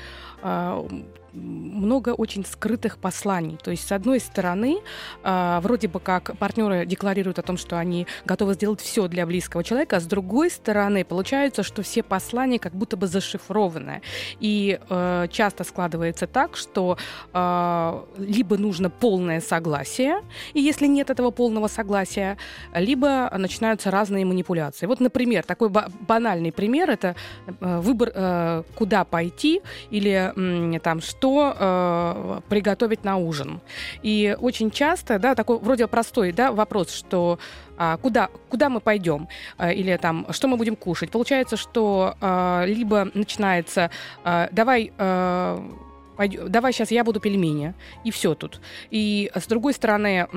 э, 0.42 0.88
много 1.32 2.10
очень 2.10 2.44
скрытых 2.44 2.98
посланий. 2.98 3.58
То 3.62 3.70
есть, 3.70 3.86
с 3.86 3.92
одной 3.92 4.20
стороны, 4.20 4.78
э, 5.22 5.60
вроде 5.62 5.88
бы 5.88 6.00
как 6.00 6.36
партнеры 6.38 6.86
декларируют 6.86 7.38
о 7.38 7.42
том, 7.42 7.56
что 7.56 7.78
они 7.78 8.06
готовы 8.24 8.54
сделать 8.54 8.80
все 8.80 9.08
для 9.08 9.26
близкого 9.26 9.64
человека, 9.64 9.96
а 9.96 10.00
с 10.00 10.06
другой 10.06 10.50
стороны, 10.50 11.04
получается, 11.04 11.62
что 11.62 11.82
все 11.82 12.02
послания 12.02 12.58
как 12.58 12.74
будто 12.74 12.96
бы 12.96 13.06
зашифрованы. 13.06 14.02
И 14.40 14.78
э, 14.88 15.26
часто 15.30 15.64
складывается 15.64 16.26
так, 16.26 16.56
что 16.56 16.96
э, 17.32 18.02
либо 18.18 18.56
нужно 18.56 18.90
полное 18.90 19.40
согласие, 19.40 20.22
и 20.54 20.60
если 20.60 20.86
нет 20.86 21.10
этого 21.10 21.30
полного 21.30 21.68
согласия, 21.68 22.36
либо 22.74 23.30
начинаются 23.36 23.90
разные 23.90 24.24
манипуляции. 24.24 24.86
Вот, 24.86 25.00
например, 25.00 25.44
такой 25.44 25.68
банальный 25.68 26.52
пример 26.52 26.90
это 26.90 27.14
э, 27.46 27.80
выбор, 27.80 28.10
э, 28.14 28.62
куда 28.74 29.04
пойти 29.04 29.62
или 29.90 30.32
там 30.82 31.00
что 31.00 31.19
что 31.20 31.54
э, 31.54 32.40
приготовить 32.48 33.04
на 33.04 33.18
ужин. 33.18 33.60
И 34.02 34.34
очень 34.40 34.70
часто, 34.70 35.18
да, 35.18 35.34
такой 35.34 35.58
вроде 35.58 35.86
простой, 35.86 36.32
да, 36.32 36.50
вопрос, 36.50 36.90
что 36.90 37.38
а, 37.76 37.98
куда, 37.98 38.30
куда 38.48 38.70
мы 38.70 38.80
пойдем, 38.80 39.28
а, 39.58 39.70
или 39.70 39.94
там, 39.98 40.26
что 40.30 40.48
мы 40.48 40.56
будем 40.56 40.76
кушать. 40.76 41.10
Получается, 41.10 41.58
что 41.58 42.14
а, 42.22 42.64
либо 42.64 43.08
начинается, 43.12 43.90
а, 44.24 44.48
давай... 44.50 44.92
А, 44.96 45.62
давай 46.28 46.72
сейчас 46.72 46.90
я 46.90 47.04
буду 47.04 47.20
пельмени, 47.20 47.74
и 48.04 48.10
все 48.10 48.34
тут. 48.34 48.60
И 48.90 49.30
с 49.34 49.46
другой 49.46 49.72
стороны, 49.74 50.28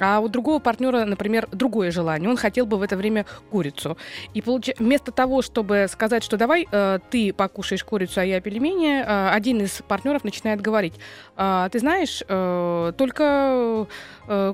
а 0.00 0.20
у 0.20 0.28
другого 0.28 0.58
партнера, 0.58 1.04
например, 1.04 1.48
другое 1.52 1.90
желание, 1.90 2.28
он 2.28 2.36
хотел 2.36 2.66
бы 2.66 2.76
в 2.76 2.82
это 2.82 2.96
время 2.96 3.26
курицу. 3.50 3.96
И 4.34 4.42
получ... 4.42 4.70
вместо 4.78 5.12
того, 5.12 5.42
чтобы 5.42 5.86
сказать, 5.90 6.24
что 6.24 6.36
давай 6.36 6.66
э, 6.70 6.98
ты 7.10 7.32
покушаешь 7.32 7.84
курицу, 7.84 8.20
а 8.20 8.24
я 8.24 8.40
пельмени, 8.40 9.00
э, 9.00 9.28
один 9.30 9.60
из 9.60 9.82
партнеров 9.86 10.24
начинает 10.24 10.60
говорить, 10.60 10.94
э, 11.36 11.68
ты 11.70 11.78
знаешь, 11.78 12.22
э, 12.26 12.92
только 12.96 13.22
э, 13.22 13.86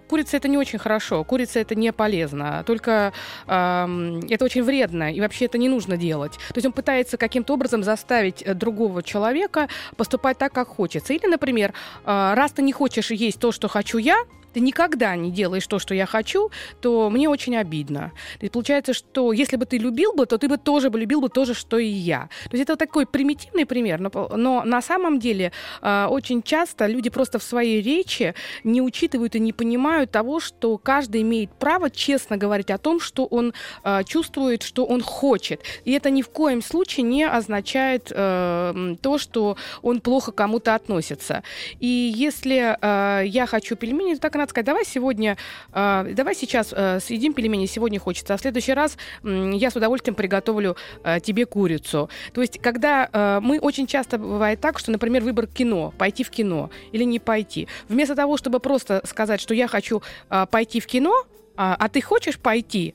курица 0.08 0.36
это 0.36 0.48
не 0.48 0.58
очень 0.58 0.78
хорошо, 0.78 1.24
курица 1.24 1.60
это 1.60 1.74
не 1.74 1.92
полезно, 1.92 2.62
только 2.66 3.12
э, 3.46 4.20
это 4.30 4.44
очень 4.44 4.62
вредно, 4.62 5.12
и 5.12 5.20
вообще 5.20 5.46
это 5.46 5.58
не 5.58 5.68
нужно 5.68 5.96
делать. 5.96 6.32
То 6.48 6.56
есть 6.56 6.66
он 6.66 6.72
пытается 6.72 7.16
каким-то 7.16 7.54
образом 7.54 7.82
заставить 7.82 8.42
э, 8.42 8.54
другого 8.54 9.02
человека 9.02 9.68
поступать 9.96 10.38
так, 10.38 10.52
как 10.52 10.68
хочется. 10.68 11.12
Или, 11.12 11.26
например, 11.26 11.74
а, 12.04 12.34
раз 12.34 12.52
ты 12.52 12.62
не 12.62 12.72
хочешь 12.72 13.10
есть 13.10 13.38
то, 13.38 13.52
что 13.52 13.68
хочу 13.68 13.98
я, 13.98 14.24
ты 14.52 14.60
никогда 14.60 15.16
не 15.16 15.30
делаешь 15.30 15.66
то, 15.66 15.78
что 15.78 15.94
я 15.94 16.06
хочу, 16.06 16.50
то 16.80 17.10
мне 17.10 17.28
очень 17.28 17.56
обидно. 17.56 18.12
Есть 18.40 18.52
получается, 18.52 18.92
что 18.92 19.32
если 19.32 19.56
бы 19.56 19.66
ты 19.66 19.78
любил 19.78 20.12
бы, 20.12 20.26
то 20.26 20.38
ты 20.38 20.48
бы 20.48 20.58
тоже 20.58 20.90
бы 20.90 20.98
любил 20.98 21.20
бы 21.20 21.28
то 21.28 21.44
же, 21.44 21.54
что 21.54 21.78
и 21.78 21.86
я. 21.86 22.28
То 22.50 22.56
есть 22.56 22.68
это 22.68 22.76
такой 22.76 23.06
примитивный 23.06 23.66
пример, 23.66 24.00
но, 24.00 24.30
но 24.36 24.62
на 24.64 24.82
самом 24.82 25.18
деле 25.18 25.52
э, 25.82 26.06
очень 26.10 26.42
часто 26.42 26.86
люди 26.86 27.10
просто 27.10 27.38
в 27.38 27.42
своей 27.42 27.82
речи 27.82 28.34
не 28.64 28.82
учитывают 28.82 29.34
и 29.34 29.40
не 29.40 29.52
понимают 29.52 30.10
того, 30.10 30.40
что 30.40 30.78
каждый 30.78 31.22
имеет 31.22 31.50
право 31.52 31.90
честно 31.90 32.36
говорить 32.36 32.70
о 32.70 32.78
том, 32.78 33.00
что 33.00 33.26
он 33.26 33.52
э, 33.84 34.04
чувствует, 34.04 34.62
что 34.62 34.84
он 34.84 35.02
хочет. 35.02 35.62
И 35.84 35.92
это 35.92 36.10
ни 36.10 36.22
в 36.22 36.28
коем 36.28 36.62
случае 36.62 37.04
не 37.04 37.24
означает 37.24 38.10
э, 38.10 38.96
то, 39.00 39.18
что 39.18 39.56
он 39.82 40.00
плохо 40.00 40.32
кому-то 40.32 40.74
относится. 40.74 41.42
И 41.78 41.86
если 42.16 42.76
э, 42.80 43.26
я 43.26 43.46
хочу 43.46 43.76
пельмени, 43.76 44.14
так 44.14 44.34
надо 44.40 44.50
сказать, 44.50 44.66
давай 44.66 44.84
сегодня, 44.84 45.36
э, 45.72 46.12
давай 46.14 46.34
сейчас 46.34 46.72
э, 46.76 47.00
съедим 47.00 47.32
пельмени, 47.32 47.66
сегодня 47.66 48.00
хочется, 48.00 48.34
а 48.34 48.36
в 48.36 48.40
следующий 48.40 48.74
раз 48.74 48.96
э, 49.22 49.52
я 49.54 49.70
с 49.70 49.76
удовольствием 49.76 50.14
приготовлю 50.14 50.76
э, 51.04 51.20
тебе 51.20 51.46
курицу. 51.46 52.10
То 52.32 52.40
есть, 52.40 52.60
когда 52.60 53.08
э, 53.12 53.40
мы 53.42 53.58
очень 53.58 53.86
часто 53.86 54.18
бывает 54.18 54.60
так, 54.60 54.78
что, 54.78 54.90
например, 54.90 55.22
выбор 55.22 55.46
кино, 55.46 55.92
пойти 55.96 56.24
в 56.24 56.30
кино 56.30 56.70
или 56.92 57.04
не 57.04 57.18
пойти. 57.18 57.68
Вместо 57.88 58.14
того, 58.14 58.36
чтобы 58.36 58.60
просто 58.60 59.00
сказать, 59.04 59.40
что 59.40 59.54
я 59.54 59.68
хочу 59.68 60.02
э, 60.30 60.46
пойти 60.50 60.80
в 60.80 60.86
кино, 60.86 61.14
э, 61.22 61.26
а 61.56 61.88
ты 61.88 62.00
хочешь 62.00 62.38
пойти, 62.38 62.94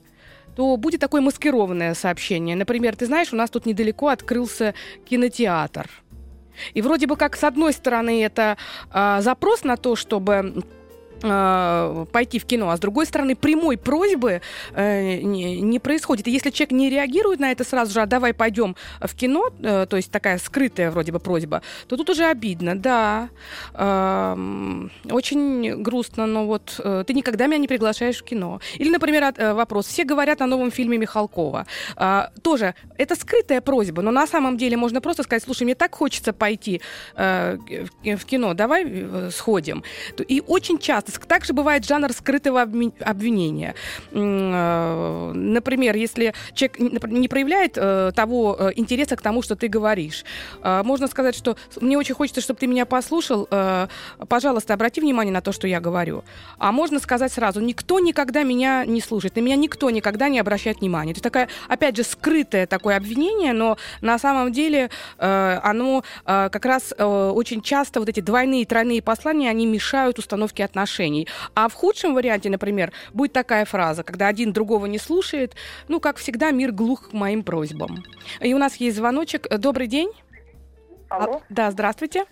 то 0.56 0.76
будет 0.76 1.00
такое 1.00 1.20
маскированное 1.20 1.94
сообщение. 1.94 2.56
Например, 2.56 2.96
ты 2.96 3.06
знаешь, 3.06 3.32
у 3.32 3.36
нас 3.36 3.50
тут 3.50 3.66
недалеко 3.66 4.08
открылся 4.08 4.74
кинотеатр. 5.04 5.88
И 6.74 6.82
вроде 6.82 7.06
бы 7.06 7.16
как 7.16 7.36
с 7.36 7.44
одной 7.44 7.72
стороны 7.72 8.22
это 8.24 8.56
э, 8.92 9.18
запрос 9.20 9.64
на 9.64 9.76
то, 9.76 9.96
чтобы 9.96 10.64
Э, 11.28 12.06
пойти 12.12 12.38
в 12.38 12.44
кино, 12.44 12.70
а 12.70 12.76
с 12.76 12.80
другой 12.80 13.06
стороны 13.06 13.34
прямой 13.34 13.76
просьбы 13.76 14.40
э, 14.74 15.20
не, 15.20 15.78
происходит. 15.78 16.28
И 16.28 16.30
если 16.30 16.50
человек 16.50 16.72
не 16.72 16.90
реагирует 16.90 17.40
на 17.40 17.50
это 17.50 17.64
сразу 17.64 17.92
же, 17.92 18.00
а 18.00 18.06
давай 18.06 18.32
пойдем 18.32 18.76
в 19.00 19.14
кино, 19.14 19.50
э, 19.60 19.86
то 19.88 19.96
есть 19.96 20.10
такая 20.10 20.38
скрытая 20.38 20.90
вроде 20.90 21.12
бы 21.12 21.18
просьба, 21.18 21.62
то 21.88 21.96
тут 21.96 22.10
уже 22.10 22.24
обидно, 22.24 22.76
да, 22.76 23.28
э, 23.74 24.88
очень 25.10 25.82
грустно, 25.82 26.26
но 26.26 26.46
вот 26.46 26.80
ты 27.06 27.14
никогда 27.14 27.46
меня 27.46 27.58
не 27.58 27.68
приглашаешь 27.68 28.18
в 28.18 28.24
кино. 28.24 28.60
Или, 28.78 28.90
например, 28.90 29.34
вопрос, 29.54 29.86
все 29.86 30.04
говорят 30.04 30.40
о 30.40 30.46
новом 30.46 30.70
фильме 30.70 30.98
Михалкова, 30.98 31.66
э, 31.96 32.22
тоже 32.42 32.74
это 32.98 33.16
скрытая 33.16 33.60
просьба, 33.60 34.02
но 34.02 34.10
на 34.10 34.26
самом 34.26 34.56
деле 34.56 34.76
можно 34.76 35.00
просто 35.00 35.22
сказать, 35.22 35.42
слушай, 35.42 35.64
мне 35.64 35.74
так 35.74 35.94
хочется 35.94 36.32
пойти 36.32 36.80
в 37.16 38.24
кино, 38.26 38.54
давай 38.54 39.30
сходим. 39.30 39.82
И 40.28 40.42
очень 40.46 40.78
часто 40.78 41.15
также 41.24 41.52
бывает 41.52 41.86
жанр 41.86 42.12
скрытого 42.12 42.62
обвинения. 42.62 43.74
Э, 44.12 45.32
например, 45.34 45.96
если 45.96 46.34
человек 46.54 46.78
не 47.06 47.28
проявляет 47.28 47.72
э, 47.76 48.12
того 48.14 48.56
э, 48.58 48.72
интереса 48.76 49.16
к 49.16 49.22
тому, 49.22 49.42
что 49.42 49.56
ты 49.56 49.68
говоришь, 49.68 50.24
можно 50.62 51.06
сказать, 51.06 51.34
что 51.34 51.56
мне 51.80 51.96
очень 51.98 52.14
хочется, 52.14 52.40
чтобы 52.40 52.58
ты 52.58 52.66
меня 52.66 52.86
послушал, 52.86 53.48
пожалуйста, 54.28 54.74
обрати 54.74 55.00
внимание 55.00 55.32
на 55.32 55.40
то, 55.40 55.52
что 55.52 55.66
я 55.66 55.80
говорю. 55.80 56.24
А 56.58 56.72
можно 56.72 56.98
сказать 56.98 57.32
сразу, 57.32 57.60
никто 57.60 58.00
никогда 58.00 58.42
меня 58.42 58.84
не 58.84 59.00
слушает, 59.00 59.36
на 59.36 59.40
меня 59.40 59.56
никто 59.56 59.90
никогда 59.90 60.28
не 60.28 60.38
обращает 60.38 60.80
внимания. 60.80 61.12
Это 61.12 61.22
такая, 61.22 61.48
опять 61.68 61.96
же, 61.96 62.04
скрытое 62.04 62.66
такое 62.66 62.96
обвинение, 62.96 63.52
но 63.52 63.76
на 64.00 64.18
самом 64.18 64.52
деле 64.52 64.90
оно 65.18 66.04
как 66.24 66.64
раз 66.64 66.92
очень 66.98 67.62
часто 67.62 68.00
вот 68.00 68.08
эти 68.08 68.20
двойные 68.20 68.62
и 68.62 68.64
тройные 68.64 69.02
послания, 69.02 69.50
они 69.50 69.66
мешают 69.66 70.18
установке 70.18 70.64
отношений 70.64 70.95
отношений. 70.96 71.28
А 71.54 71.68
в 71.68 71.74
худшем 71.74 72.14
варианте, 72.14 72.50
например, 72.50 72.92
будет 73.12 73.32
такая 73.32 73.64
фраза, 73.64 74.02
когда 74.02 74.28
один 74.28 74.52
другого 74.52 74.86
не 74.86 74.98
слушает, 74.98 75.54
ну, 75.88 76.00
как 76.00 76.16
всегда, 76.16 76.50
мир 76.50 76.72
глух 76.72 77.10
к 77.10 77.12
моим 77.12 77.42
просьбам. 77.42 78.02
И 78.40 78.54
у 78.54 78.58
нас 78.58 78.76
есть 78.76 78.96
звоночек. 78.96 79.48
Добрый 79.48 79.86
день. 79.86 80.10
Алло. 81.08 81.36
А, 81.36 81.40
да, 81.48 81.70
здравствуйте. 81.70 82.24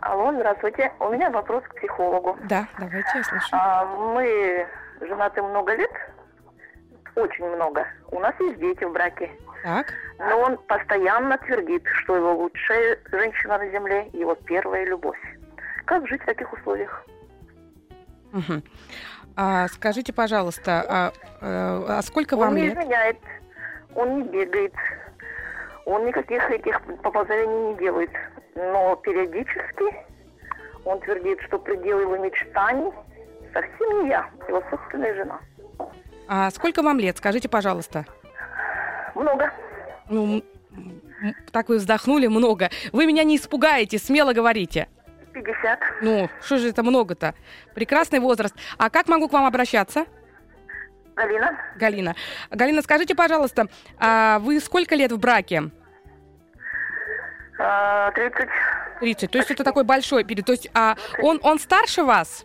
Алло, 0.00 0.32
здравствуйте. 0.32 0.92
У 1.00 1.08
меня 1.10 1.30
вопрос 1.30 1.62
к 1.64 1.74
психологу. 1.76 2.36
Да, 2.48 2.66
давайте, 2.78 3.08
я 3.14 3.24
слушаю. 3.24 3.50
А, 3.52 3.84
мы 4.14 4.66
женаты 5.00 5.42
много 5.42 5.74
лет, 5.74 5.90
очень 7.16 7.46
много. 7.46 7.86
У 8.10 8.20
нас 8.20 8.34
есть 8.40 8.58
дети 8.58 8.84
в 8.84 8.92
браке. 8.92 9.30
Так. 9.64 9.92
Но 10.18 10.38
он 10.40 10.56
постоянно 10.56 11.36
твердит, 11.38 11.82
что 12.02 12.16
его 12.16 12.34
лучшая 12.34 12.98
женщина 13.10 13.58
на 13.58 13.68
земле, 13.70 14.08
его 14.12 14.34
первая 14.34 14.84
любовь. 14.86 15.18
Как 15.84 16.06
жить 16.06 16.22
в 16.22 16.26
таких 16.26 16.52
условиях? 16.52 17.04
Угу. 18.32 18.62
А, 19.36 19.68
скажите, 19.68 20.12
пожалуйста, 20.12 20.84
а, 20.88 21.12
а, 21.40 21.98
а 21.98 22.02
сколько 22.02 22.34
он 22.34 22.40
вам 22.40 22.56
лет? 22.56 22.72
Он 22.72 22.78
не 22.78 22.82
изменяет, 22.82 23.18
он 23.94 24.18
не 24.18 24.22
бегает, 24.24 24.74
он 25.84 26.06
никаких 26.06 26.50
этих 26.50 26.80
поползаний 27.02 27.72
не 27.72 27.78
делает. 27.78 28.10
Но 28.54 28.96
периодически 28.96 29.84
он 30.84 31.00
твердит, 31.00 31.40
что 31.46 31.58
предел 31.58 32.00
его 32.00 32.16
мечтаний 32.16 32.92
совсем 33.52 34.02
не 34.02 34.08
я, 34.10 34.28
его 34.48 34.62
собственная 34.70 35.14
жена. 35.14 35.38
А 36.26 36.50
сколько 36.50 36.82
вам 36.82 36.98
лет, 36.98 37.16
скажите, 37.16 37.48
пожалуйста? 37.48 38.04
Много. 39.14 39.52
Ну, 40.10 40.42
так 41.52 41.68
вы 41.68 41.78
вздохнули 41.78 42.26
много. 42.26 42.70
Вы 42.92 43.06
меня 43.06 43.24
не 43.24 43.36
испугаете, 43.36 43.98
смело 43.98 44.32
говорите. 44.32 44.88
50. 45.42 45.80
Ну, 46.02 46.28
что 46.40 46.58
же 46.58 46.68
это 46.68 46.82
много-то? 46.82 47.34
Прекрасный 47.74 48.20
возраст. 48.20 48.54
А 48.76 48.90
как 48.90 49.08
могу 49.08 49.28
к 49.28 49.32
вам 49.32 49.44
обращаться? 49.44 50.06
Галина. 51.16 51.58
Галина. 51.76 52.14
Галина, 52.50 52.82
скажите, 52.82 53.14
пожалуйста, 53.14 53.66
а 53.98 54.38
вы 54.38 54.60
сколько 54.60 54.94
лет 54.94 55.10
в 55.10 55.18
браке? 55.18 55.70
А, 57.58 58.12
30. 58.12 58.48
30. 59.00 59.30
То 59.30 59.38
есть 59.38 59.50
это 59.50 59.64
такой 59.64 59.84
большой 59.84 60.24
период. 60.24 60.46
То 60.46 60.52
есть 60.52 60.70
а 60.74 60.96
он, 61.20 61.40
он 61.42 61.58
старше 61.58 62.04
вас? 62.04 62.44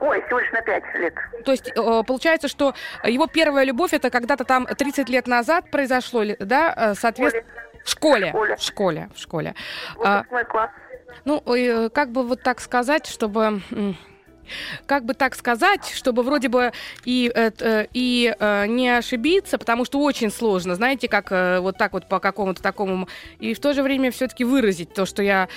Ой, 0.00 0.20
всего 0.26 0.40
лишь 0.40 0.50
на 0.52 0.60
5 0.60 0.82
лет. 0.96 1.14
То 1.44 1.52
есть 1.52 1.68
э, 1.68 2.02
получается, 2.06 2.48
что 2.48 2.74
его 3.04 3.26
первая 3.26 3.64
любовь 3.64 3.94
это 3.94 4.10
когда-то 4.10 4.44
там 4.44 4.66
30 4.66 5.08
лет 5.08 5.26
назад 5.26 5.70
произошло, 5.70 6.24
да? 6.40 6.74
Э, 6.76 6.94
соответственно, 6.94 7.46
в 7.84 7.88
школе. 7.88 8.26
В 8.26 8.30
школе. 8.30 8.56
В 8.56 8.62
школе. 8.62 9.08
В 9.14 9.18
школе. 9.18 9.54
Вот 9.96 10.06
а, 10.06 10.24
мой 10.30 10.44
класс. 10.44 10.70
Ну, 11.24 11.42
э, 11.46 11.88
как 11.90 12.12
бы 12.12 12.22
вот 12.22 12.42
так 12.42 12.60
сказать, 12.60 13.06
чтобы 13.06 13.62
как 14.86 15.04
бы 15.04 15.14
так 15.14 15.34
сказать, 15.34 15.92
чтобы 15.94 16.22
вроде 16.22 16.48
бы 16.48 16.72
и, 17.04 17.30
э, 17.34 17.86
и 17.92 18.34
э, 18.38 18.66
не 18.66 18.90
ошибиться, 18.90 19.56
потому 19.56 19.84
что 19.84 20.00
очень 20.00 20.30
сложно, 20.30 20.74
знаете, 20.74 21.08
как 21.08 21.30
вот 21.62 21.78
так 21.78 21.92
вот 21.92 22.08
по 22.08 22.18
какому-то 22.18 22.62
такому, 22.62 23.08
и 23.38 23.54
в 23.54 23.60
то 23.60 23.72
же 23.72 23.82
время 23.82 24.10
все-таки 24.10 24.44
выразить 24.44 24.92
то, 24.92 25.06
что 25.06 25.22
я, 25.22 25.48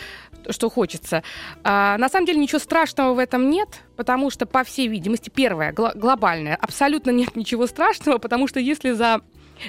что 0.49 0.69
хочется. 0.69 1.23
А, 1.63 1.97
на 1.97 2.09
самом 2.09 2.25
деле 2.27 2.39
ничего 2.39 2.59
страшного 2.59 3.13
в 3.13 3.19
этом 3.19 3.49
нет, 3.49 3.69
потому 3.95 4.29
что, 4.29 4.45
по 4.45 4.63
всей 4.63 4.87
видимости, 4.87 5.29
первое, 5.29 5.73
гл- 5.73 5.95
глобальное, 5.95 6.55
абсолютно 6.55 7.09
нет 7.11 7.35
ничего 7.35 7.67
страшного, 7.67 8.17
потому 8.19 8.47
что 8.47 8.59
если 8.59 8.91
за 8.91 9.21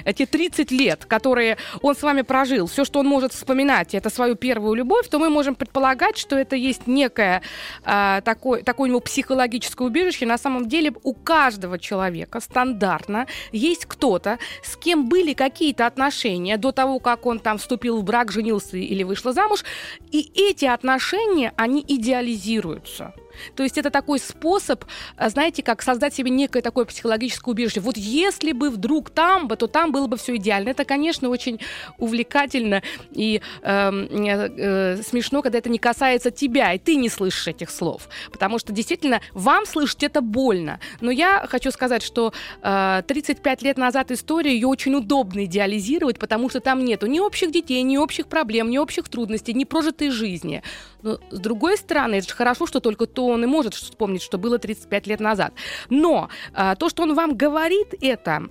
эти 0.05 0.25
30 0.25 0.71
лет, 0.71 1.05
которые 1.05 1.57
он 1.81 1.95
с 1.95 2.03
вами 2.03 2.21
прожил, 2.21 2.67
все, 2.67 2.85
что 2.85 2.99
он 2.99 3.07
может 3.07 3.33
вспоминать, 3.33 3.93
это 3.93 4.09
свою 4.09 4.35
первую 4.35 4.75
любовь, 4.75 5.07
то 5.09 5.19
мы 5.19 5.29
можем 5.29 5.55
предполагать, 5.55 6.17
что 6.17 6.37
это 6.37 6.55
есть 6.55 6.87
некое 6.87 7.41
э, 7.85 8.21
такое, 8.23 8.63
такое 8.63 8.87
у 8.87 8.89
него 8.89 8.99
психологическое 8.99 9.85
убежище. 9.85 10.25
На 10.25 10.37
самом 10.37 10.67
деле 10.67 10.93
у 11.03 11.13
каждого 11.13 11.79
человека 11.79 12.39
стандартно 12.39 13.27
есть 13.51 13.85
кто-то, 13.85 14.39
с 14.63 14.75
кем 14.77 15.09
были 15.09 15.33
какие-то 15.33 15.85
отношения 15.85 16.57
до 16.57 16.71
того, 16.71 16.99
как 16.99 17.25
он 17.25 17.39
там 17.39 17.57
вступил 17.57 17.97
в 17.97 18.03
брак, 18.03 18.31
женился 18.31 18.77
или 18.77 19.03
вышла 19.03 19.33
замуж, 19.33 19.63
и 20.11 20.31
эти 20.35 20.65
отношения, 20.65 21.53
они 21.57 21.83
идеализируются. 21.87 23.13
То 23.55 23.63
есть 23.63 23.77
это 23.77 23.89
такой 23.89 24.19
способ, 24.19 24.85
э, 25.17 25.29
знаете, 25.29 25.63
как 25.63 25.81
создать 25.81 26.13
себе 26.13 26.31
некое 26.31 26.61
такое 26.61 26.85
психологическое 26.85 27.51
убежище. 27.51 27.79
Вот 27.79 27.97
если 27.97 28.51
бы 28.51 28.69
вдруг 28.69 29.09
там 29.09 29.47
бы, 29.47 29.55
то 29.55 29.67
там 29.67 29.91
было 29.91 30.07
бы 30.07 30.17
все 30.17 30.35
идеально. 30.35 30.69
Это, 30.69 30.85
конечно, 30.85 31.29
очень 31.29 31.59
увлекательно 31.97 32.81
и 33.11 33.41
э, 33.61 33.91
э, 33.91 34.49
э, 34.57 35.01
смешно, 35.03 35.41
когда 35.41 35.57
это 35.57 35.69
не 35.69 35.79
касается 35.79 36.31
тебя, 36.31 36.73
и 36.73 36.79
ты 36.79 36.95
не 36.95 37.09
слышишь 37.09 37.47
этих 37.47 37.69
слов. 37.69 38.09
Потому 38.31 38.59
что 38.59 38.73
действительно 38.73 39.21
вам 39.33 39.65
слышать 39.65 40.03
это 40.03 40.21
больно. 40.21 40.79
Но 41.01 41.11
я 41.11 41.45
хочу 41.47 41.71
сказать, 41.71 42.03
что 42.03 42.33
э, 42.61 43.01
35 43.07 43.61
лет 43.61 43.77
назад 43.77 44.11
история, 44.11 44.53
ее 44.53 44.67
очень 44.67 44.95
удобно 44.95 45.45
идеализировать, 45.45 46.19
потому 46.19 46.49
что 46.49 46.59
там 46.59 46.83
нету 46.85 47.07
ни 47.07 47.19
общих 47.19 47.51
детей, 47.51 47.81
ни 47.83 47.97
общих 47.97 48.27
проблем, 48.27 48.69
ни 48.69 48.77
общих 48.77 49.09
трудностей, 49.09 49.53
ни 49.53 49.63
прожитой 49.63 50.09
жизни. 50.09 50.63
Но 51.07 51.19
с 51.29 51.39
другой 51.39 51.77
стороны, 51.77 52.15
это 52.15 52.27
же 52.27 52.35
хорошо, 52.35 52.65
что 52.65 52.81
только 52.81 53.05
то 53.05 53.27
он 53.27 53.43
и 53.43 53.47
может 53.47 53.73
вспомнить, 53.73 54.21
что 54.21 54.37
было 54.37 54.59
35 54.59 55.07
лет 55.07 55.19
назад. 55.21 55.53
Но 55.89 56.29
а, 56.53 56.75
то, 56.75 56.89
что 56.89 57.03
он 57.03 57.15
вам 57.15 57.37
говорит 57.37 57.93
это, 58.01 58.43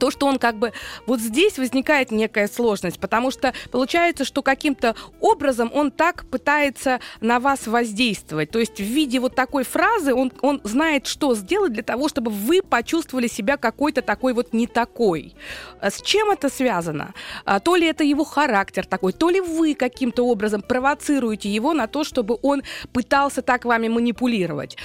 то, 0.00 0.10
что 0.10 0.26
он 0.26 0.38
как 0.38 0.56
бы... 0.56 0.72
Вот 1.06 1.20
здесь 1.20 1.58
возникает 1.58 2.10
некая 2.10 2.48
сложность, 2.48 2.98
потому 2.98 3.30
что 3.30 3.52
получается, 3.70 4.24
что 4.24 4.42
каким-то 4.42 4.96
образом 5.20 5.70
он 5.72 5.92
так 5.92 6.24
пытается 6.26 7.00
на 7.20 7.38
вас 7.38 7.66
воздействовать. 7.66 8.50
То 8.50 8.58
есть 8.58 8.78
в 8.78 8.84
виде 8.84 9.20
вот 9.20 9.34
такой 9.34 9.62
фразы 9.62 10.14
он, 10.14 10.32
он 10.40 10.60
знает, 10.64 11.06
что 11.06 11.34
сделать 11.34 11.72
для 11.72 11.82
того, 11.82 12.08
чтобы 12.08 12.30
вы 12.30 12.62
почувствовали 12.62 13.28
себя 13.28 13.56
какой-то 13.56 14.02
такой 14.02 14.32
вот 14.32 14.52
не 14.52 14.66
такой. 14.66 15.34
А 15.80 15.90
с 15.90 16.00
чем 16.02 16.30
это 16.30 16.48
связано? 16.48 17.14
А, 17.44 17.60
то 17.60 17.76
ли 17.76 17.86
это 17.86 18.02
его 18.02 18.24
характер 18.24 18.86
такой, 18.86 19.12
то 19.12 19.28
ли 19.30 19.40
вы 19.40 19.74
каким-то 19.74 20.26
образом 20.26 20.62
провоцируете 20.62 21.50
его 21.50 21.74
на 21.74 21.86
то, 21.86 22.04
чтобы 22.04 22.38
он 22.42 22.62
пытался 22.92 23.42
так 23.42 23.64
вами 23.64 23.88
манипулировать 23.88 24.76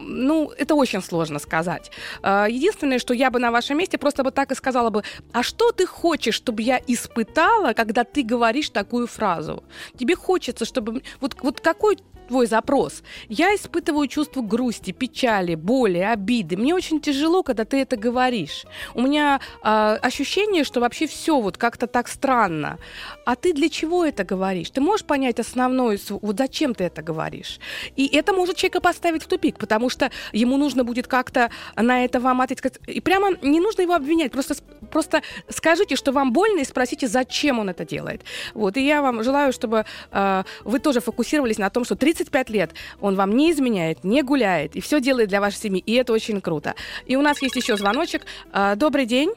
ну, 0.00 0.52
это 0.56 0.74
очень 0.74 1.02
сложно 1.02 1.38
сказать. 1.38 1.90
А, 2.22 2.46
единственное, 2.48 2.98
что 2.98 3.14
я 3.14 3.30
бы 3.30 3.38
на 3.38 3.50
вашем 3.50 3.78
месте 3.78 3.98
просто 3.98 4.22
бы 4.22 4.30
так 4.30 4.52
и 4.52 4.54
сказала 4.54 4.90
бы, 4.90 5.02
а 5.32 5.42
что 5.42 5.72
ты 5.72 5.86
хочешь, 5.86 6.34
чтобы 6.34 6.62
я 6.62 6.80
испытала, 6.86 7.72
когда 7.72 8.04
ты 8.04 8.22
говоришь 8.22 8.70
такую 8.70 9.06
фразу? 9.06 9.62
Тебе 9.98 10.16
хочется, 10.16 10.64
чтобы... 10.64 11.02
Вот, 11.20 11.36
вот 11.42 11.60
какой 11.60 11.98
твой 12.30 12.46
запрос. 12.46 13.02
Я 13.28 13.54
испытываю 13.56 14.06
чувство 14.06 14.40
грусти, 14.40 14.92
печали, 14.92 15.56
боли, 15.56 15.98
обиды. 15.98 16.56
Мне 16.56 16.74
очень 16.74 17.00
тяжело, 17.00 17.42
когда 17.42 17.64
ты 17.64 17.78
это 17.82 17.96
говоришь. 17.96 18.66
У 18.94 19.02
меня 19.02 19.40
э, 19.64 19.98
ощущение, 20.00 20.62
что 20.62 20.80
вообще 20.80 21.08
все 21.08 21.40
вот 21.40 21.56
как-то 21.56 21.88
так 21.88 22.06
странно. 22.06 22.78
А 23.26 23.34
ты 23.34 23.52
для 23.52 23.68
чего 23.68 24.04
это 24.04 24.22
говоришь? 24.22 24.70
Ты 24.70 24.80
можешь 24.80 25.04
понять 25.04 25.40
основное, 25.40 25.98
вот 26.08 26.38
зачем 26.38 26.72
ты 26.72 26.84
это 26.84 27.02
говоришь? 27.02 27.58
И 27.96 28.06
это 28.06 28.32
может 28.32 28.56
человека 28.56 28.80
поставить 28.80 29.24
в 29.24 29.26
тупик, 29.26 29.58
потому 29.58 29.90
что 29.90 30.10
ему 30.32 30.56
нужно 30.56 30.84
будет 30.84 31.08
как-то 31.08 31.50
на 31.74 32.04
это 32.04 32.20
вам 32.20 32.40
ответить. 32.40 32.78
И 32.86 33.00
прямо 33.00 33.30
не 33.42 33.58
нужно 33.58 33.82
его 33.82 33.94
обвинять, 33.94 34.30
просто, 34.30 34.54
просто 34.92 35.22
скажите, 35.48 35.96
что 35.96 36.12
вам 36.12 36.32
больно, 36.32 36.60
и 36.60 36.64
спросите, 36.64 37.08
зачем 37.08 37.58
он 37.58 37.70
это 37.70 37.84
делает. 37.84 38.22
Вот, 38.54 38.76
и 38.76 38.86
я 38.86 39.02
вам 39.02 39.24
желаю, 39.24 39.52
чтобы 39.52 39.84
э, 40.12 40.44
вы 40.64 40.78
тоже 40.78 41.00
фокусировались 41.00 41.58
на 41.58 41.70
том, 41.70 41.84
что 41.84 41.96
30 41.96 42.19
35 42.20 42.50
лет 42.50 42.74
он 43.00 43.16
вам 43.16 43.34
не 43.36 43.50
изменяет, 43.50 44.04
не 44.04 44.22
гуляет 44.22 44.76
и 44.76 44.80
все 44.80 45.00
делает 45.00 45.28
для 45.28 45.40
вашей 45.40 45.56
семьи, 45.56 45.82
и 45.84 45.94
это 45.94 46.12
очень 46.12 46.40
круто. 46.40 46.74
И 47.06 47.16
у 47.16 47.22
нас 47.22 47.40
есть 47.40 47.56
еще 47.56 47.76
звоночек. 47.76 48.22
А, 48.52 48.76
добрый 48.76 49.06
день. 49.06 49.32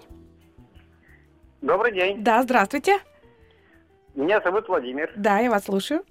Добрый 1.61 1.93
день. 1.93 2.23
Да, 2.23 2.43
здравствуйте. 2.43 2.97
Меня 4.15 4.41
зовут 4.41 4.67
Владимир. 4.67 5.11
Да, 5.15 5.39
я 5.39 5.49
вас 5.49 5.65
слушаю. 5.65 6.03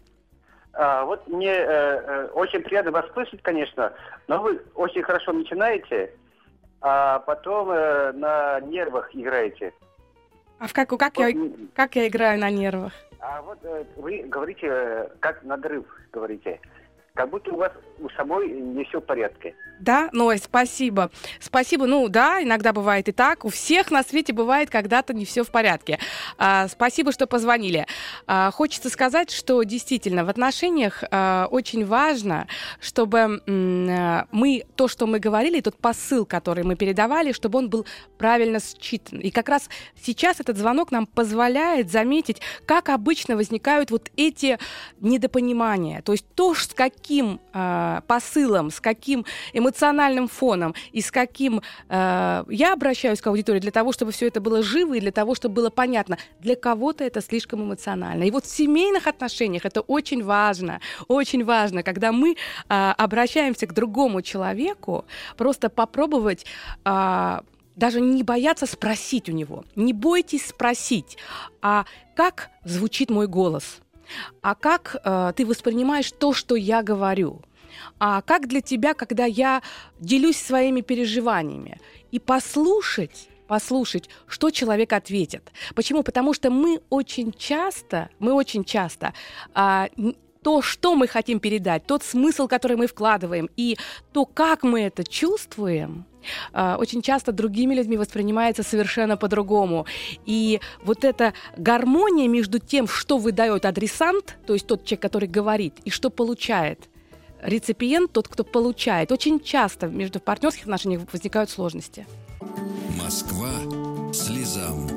А, 0.73 1.05
вот 1.05 1.29
мне 1.29 1.53
э, 1.53 1.65
э, 1.67 2.29
очень 2.33 2.63
приятно 2.63 2.91
вас 2.91 3.05
слышать, 3.13 3.43
конечно, 3.43 3.93
но 4.27 4.41
вы 4.41 4.63
очень 4.75 5.03
хорошо 5.03 5.33
начинаете, 5.33 6.15
а 6.81 7.19
потом 7.19 7.71
э, 7.71 8.13
на 8.13 8.61
нервах 8.61 9.15
играете. 9.15 9.75
А 10.59 10.67
в 10.67 10.73
как, 10.73 10.89
как, 10.89 11.17
вот, 11.19 11.27
я, 11.27 11.35
как 11.75 11.97
я 11.97 12.09
играю 12.09 12.41
на 12.41 12.51
нервах? 12.51 12.95
А 13.23 13.41
вот 13.41 13.59
э, 13.63 13.85
вы 13.97 14.25
говорите, 14.25 14.67
э, 14.67 15.09
как 15.21 15.45
надрыв 15.45 15.87
говорите 16.13 16.61
как 17.15 17.29
будто 17.31 17.53
у 17.53 17.57
вас 17.57 17.73
у 17.99 18.09
самой 18.11 18.51
не 18.51 18.85
все 18.85 19.01
в 19.01 19.05
порядке. 19.05 19.55
Да, 19.79 20.09
Ной, 20.13 20.39
спасибо. 20.39 21.11
Спасибо. 21.41 21.87
Ну 21.87 22.09
да, 22.09 22.43
иногда 22.43 22.73
бывает 22.73 23.09
и 23.09 23.13
так. 23.13 23.45
У 23.45 23.49
всех 23.49 23.91
на 23.91 24.03
свете 24.03 24.33
бывает 24.33 24.71
когда-то 24.71 25.13
не 25.13 25.25
все 25.25 25.45
в 25.45 25.51
порядке. 25.51 25.99
А, 26.39 26.69
спасибо, 26.69 27.13
что 27.13 27.27
позвонили. 27.27 27.87
А, 28.27 28.51
хочется 28.51 28.89
сказать, 28.89 29.31
что 29.31 29.63
действительно 29.63 30.25
в 30.25 30.29
отношениях 30.29 31.05
а, 31.11 31.49
очень 31.51 31.85
важно, 31.85 32.47
чтобы 32.81 33.43
м, 33.47 34.27
мы 34.31 34.65
то, 34.77 34.89
что 34.89 35.07
мы 35.07 35.19
говорили, 35.19 35.61
тот 35.61 35.77
посыл, 35.77 36.25
который 36.25 36.65
мы 36.65 36.77
передавали, 36.77 37.33
чтобы 37.33 37.59
он 37.59 37.69
был 37.69 37.87
правильно 38.19 38.59
считан. 38.61 39.21
И 39.21 39.31
как 39.31 39.49
раз 39.49 39.69
сейчас 40.01 40.41
этот 40.41 40.57
звонок 40.57 40.91
нам 40.93 41.07
позволяет 41.07 41.91
заметить, 41.91 42.41
как 42.67 42.89
обычно 42.89 43.37
возникают 43.37 43.91
вот 43.91 44.11
эти 44.17 44.59
недопонимания. 45.01 46.03
То 46.03 46.13
есть 46.13 46.27
то, 46.35 46.55
с 46.55 46.69
каким 46.69 47.02
каким 47.03 47.41
э, 47.53 48.01
посылом, 48.07 48.71
с 48.71 48.81
каким 48.81 49.25
эмоциональным 49.53 50.29
фоном 50.29 50.75
и 50.93 51.01
с 51.01 51.11
каким 51.11 51.61
э, 51.89 52.45
я 52.49 52.73
обращаюсь 52.73 53.21
к 53.21 53.27
аудитории 53.27 53.59
для 53.59 53.73
того, 53.73 53.93
чтобы 53.93 54.13
все 54.13 54.29
это 54.29 54.41
было 54.41 54.63
живо 54.63 54.95
и 54.95 55.01
для 55.01 55.11
того, 55.11 55.35
чтобы 55.35 55.57
было 55.57 55.71
понятно. 55.71 56.17
Для 56.39 56.55
кого-то 56.55 57.03
это 57.03 57.21
слишком 57.21 57.63
эмоционально. 57.63 58.23
И 58.23 58.31
вот 58.31 58.45
в 58.45 58.51
семейных 58.51 59.09
отношениях 59.09 59.65
это 59.65 59.81
очень 59.81 60.23
важно, 60.23 60.81
очень 61.09 61.45
важно, 61.45 61.83
когда 61.83 62.13
мы 62.13 62.37
э, 62.69 62.95
обращаемся 62.97 63.67
к 63.67 63.75
другому 63.75 64.23
человеку, 64.23 65.05
просто 65.37 65.71
попробовать 65.71 66.47
э, 66.85 67.41
даже 67.75 68.01
не 68.01 68.23
бояться 68.23 68.67
спросить 68.67 69.29
у 69.29 69.33
него. 69.33 69.65
Не 69.75 69.93
бойтесь 69.93 70.47
спросить, 70.47 71.19
а 71.63 71.85
как 72.15 72.51
звучит 72.65 73.11
мой 73.11 73.27
голос? 73.27 73.82
А 74.41 74.55
как 74.55 74.97
э, 75.05 75.33
ты 75.37 75.47
воспринимаешь 75.47 76.13
то, 76.13 76.33
что 76.33 76.57
я 76.57 76.83
говорю, 76.83 77.41
а 77.99 78.23
как 78.23 78.49
для 78.49 78.61
тебя, 78.61 78.95
когда 78.95 79.25
я 79.25 79.63
делюсь 79.99 80.37
своими 80.37 80.81
переживаниями, 80.81 81.81
и 82.11 82.19
послушать 82.19 83.29
послушать, 83.49 84.09
что 84.27 84.51
человек 84.51 84.95
ответит. 84.95 85.53
Почему? 85.75 86.03
Потому 86.03 86.33
что 86.33 86.51
мы 86.51 86.81
очень 86.89 87.33
часто, 87.33 88.09
мы 88.19 88.33
очень 88.33 88.65
часто 88.65 89.13
а, 89.53 89.91
то, 90.43 90.63
что 90.63 90.95
мы 90.95 91.07
хотим 91.07 91.39
передать, 91.39 91.87
тот 91.87 92.03
смысл, 92.03 92.49
который 92.49 92.79
мы 92.79 92.87
вкладываем, 92.87 93.51
и 93.57 93.77
то, 94.13 94.25
как 94.25 94.63
мы 94.63 94.81
это 94.81 95.05
чувствуем, 95.05 96.07
очень 96.53 97.03
часто 97.03 97.33
другими 97.33 97.75
людьми 97.75 97.97
воспринимается 97.97 98.63
совершенно 98.63 99.17
по-другому. 99.17 99.87
И 100.27 100.61
вот 100.85 101.05
эта 101.05 101.33
гармония 101.57 102.29
между 102.29 102.59
тем, 102.59 102.87
что 102.89 103.19
выдает 103.19 103.65
адресант, 103.65 104.37
то 104.47 104.53
есть 104.55 104.67
тот 104.67 104.85
человек, 104.85 105.03
который 105.03 105.29
говорит, 105.29 105.75
и 105.85 105.91
что 105.91 106.11
получает 106.11 106.89
реципиент, 107.43 108.13
тот, 108.13 108.29
кто 108.29 108.45
получает. 108.45 109.13
Очень 109.13 109.41
часто 109.41 109.89
между 109.89 110.21
партнерских 110.21 110.63
отношениях 110.63 111.03
возникают 111.13 111.51
сложности. 111.51 112.07
Москва 112.97 113.51
слезам 114.13 114.89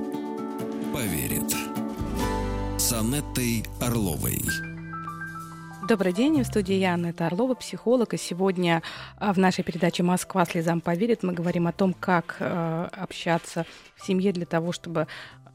поверит. 0.93 1.53
с 2.77 2.93
Анеттой 2.93 3.63
Орловой. 3.81 4.74
Добрый 5.87 6.13
день, 6.13 6.41
в 6.41 6.47
студии 6.47 6.73
Яна 6.73 7.07
это 7.07 7.27
Орлова, 7.27 7.53
психолог. 7.53 8.15
И 8.15 8.17
сегодня 8.17 8.81
а, 9.17 9.33
в 9.33 9.37
нашей 9.37 9.63
передаче 9.63 10.01
«Москва 10.01 10.43
слезам 10.45 10.81
поверит» 10.81 11.21
мы 11.21 11.31
говорим 11.31 11.67
о 11.67 11.71
том, 11.71 11.93
как 11.93 12.37
э, 12.39 12.89
общаться 12.91 13.67
в 13.95 14.03
семье 14.03 14.31
для 14.31 14.47
того, 14.47 14.71
чтобы 14.71 15.05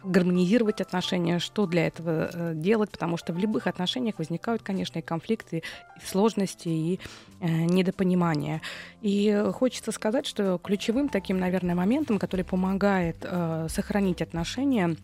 гармонизировать 0.05 0.81
отношения, 0.81 1.41
что 1.41 1.67
для 1.67 1.89
этого 1.89 2.31
э, 2.33 2.53
делать, 2.55 2.93
потому 2.93 3.17
что 3.17 3.33
в 3.33 3.39
любых 3.39 3.67
отношениях 3.67 4.19
возникают, 4.19 4.63
конечно, 4.63 5.01
и 5.01 5.03
конфликты, 5.03 5.65
и 5.97 6.07
сложности, 6.07 6.69
и 6.69 7.01
э, 7.41 7.47
недопонимания. 7.49 8.63
И 9.03 9.47
хочется 9.53 9.91
сказать, 9.91 10.27
что 10.27 10.59
ключевым 10.59 11.09
таким, 11.09 11.41
наверное, 11.41 11.75
моментом, 11.75 12.21
который 12.21 12.45
помогает 12.45 13.17
э, 13.23 13.67
сохранить 13.69 14.23
отношения, 14.23 14.97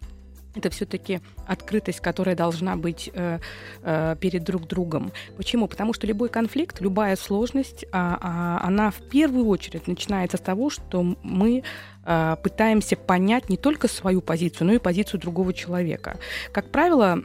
это 0.56 0.70
все-таки 0.70 1.20
открытость, 1.46 2.00
которая 2.00 2.34
должна 2.34 2.76
быть 2.76 3.10
э, 3.12 3.38
э, 3.82 4.16
перед 4.20 4.44
друг 4.44 4.66
другом. 4.66 5.12
Почему? 5.36 5.68
Потому 5.68 5.92
что 5.92 6.06
любой 6.06 6.28
конфликт, 6.28 6.80
любая 6.80 7.16
сложность, 7.16 7.84
а, 7.92 8.18
а, 8.20 8.66
она 8.66 8.90
в 8.90 9.00
первую 9.08 9.46
очередь 9.46 9.86
начинается 9.86 10.36
с 10.36 10.40
того, 10.40 10.70
что 10.70 11.16
мы 11.22 11.62
э, 12.04 12.36
пытаемся 12.42 12.96
понять 12.96 13.48
не 13.48 13.56
только 13.56 13.88
свою 13.88 14.20
позицию, 14.20 14.68
но 14.68 14.72
и 14.74 14.78
позицию 14.78 15.20
другого 15.20 15.52
человека. 15.52 16.18
Как 16.52 16.70
правило, 16.70 17.22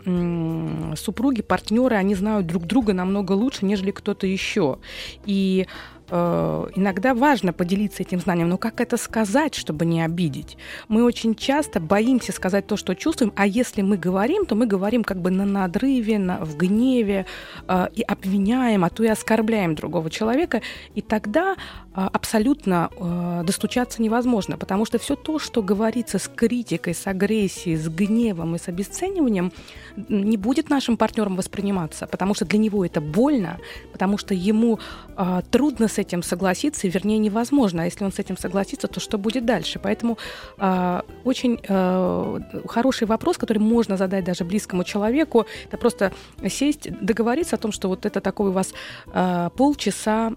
супруги, 0.96 1.42
партнеры, 1.42 1.96
они 1.96 2.16
знают 2.16 2.48
друг 2.48 2.66
друга 2.66 2.94
намного 2.94 3.32
лучше, 3.34 3.66
нежели 3.66 3.92
кто-то 3.92 4.28
еще. 4.28 4.80
И 5.26 5.68
Э, 6.12 6.68
иногда 6.76 7.14
важно 7.14 7.54
поделиться 7.54 8.04
этим 8.04 8.20
знанием, 8.20 8.50
но 8.50 8.58
как 8.58 8.82
это 8.82 8.98
сказать, 8.98 9.56
чтобы 9.56 9.86
не 9.86 10.02
обидеть? 10.02 10.58
Мы 10.90 11.06
очень 11.06 11.36
часто 11.36 11.80
боимся 11.80 12.34
сказать 12.34 12.68
то, 12.68 12.76
что 12.76 12.96
чувствуем, 12.96 13.32
а 13.38 13.48
если 13.48 13.82
мы 13.82 13.96
говорим, 13.96 14.46
то 14.46 14.56
мы 14.56 14.68
говорим 14.68 15.04
как 15.06 15.22
бы 15.22 15.32
на 15.32 15.46
надрыве, 15.46 16.20
на, 16.20 16.44
в 16.44 16.58
гневе 16.58 17.26
э, 17.68 17.88
и 17.96 18.02
обвиняем, 18.02 18.84
а 18.84 18.90
то 18.90 19.04
и 19.04 19.08
оскорбляем 19.08 19.74
другого 19.74 20.10
человека, 20.10 20.62
и 20.96 21.02
тогда 21.02 21.56
э, 21.56 22.10
абсолютно 22.12 22.90
э, 22.92 23.44
достучаться 23.46 24.02
невозможно, 24.02 24.58
потому 24.58 24.86
что 24.86 25.00
все 25.00 25.16
то, 25.16 25.40
что 25.40 25.64
говорится 25.64 26.20
с 26.20 26.28
критикой, 26.28 26.94
с 26.94 27.08
агрессией, 27.08 27.78
с 27.78 27.88
гневом 27.88 28.56
и 28.56 28.60
с 28.60 28.68
обесцениванием, 28.68 29.54
не 30.10 30.36
будет 30.36 30.70
нашим 30.70 30.98
партнером 30.98 31.38
восприниматься, 31.38 32.06
потому 32.06 32.34
что 32.34 32.44
для 32.44 32.60
него 32.60 32.86
это 32.86 33.00
больно, 33.00 33.60
потому 33.94 34.18
что 34.18 34.34
ему 34.34 34.80
э, 35.16 35.42
трудно 35.50 35.88
с 35.88 36.01
этим 36.02 36.24
согласиться, 36.24 36.88
вернее, 36.88 37.18
невозможно. 37.18 37.84
А 37.84 37.86
если 37.86 38.04
он 38.04 38.12
с 38.12 38.20
этим 38.20 38.38
согласится, 38.38 38.88
то 38.88 39.00
что 39.00 39.18
будет 39.18 39.46
дальше? 39.46 39.80
Поэтому 39.80 40.18
э, 40.58 41.02
очень 41.24 41.60
э, 41.68 42.40
хороший 42.68 43.08
вопрос, 43.08 43.38
который 43.38 43.60
можно 43.60 43.98
задать 43.98 44.24
даже 44.24 44.44
близкому 44.44 44.84
человеку, 44.84 45.46
это 45.68 45.78
просто 45.78 46.12
сесть, 46.50 46.92
договориться 47.02 47.56
о 47.56 47.60
том, 47.60 47.72
что 47.72 47.88
вот 47.88 48.06
это 48.06 48.22
такой 48.22 48.50
у 48.50 48.52
вас 48.52 48.74
э, 49.14 49.50
полчаса 49.56 50.34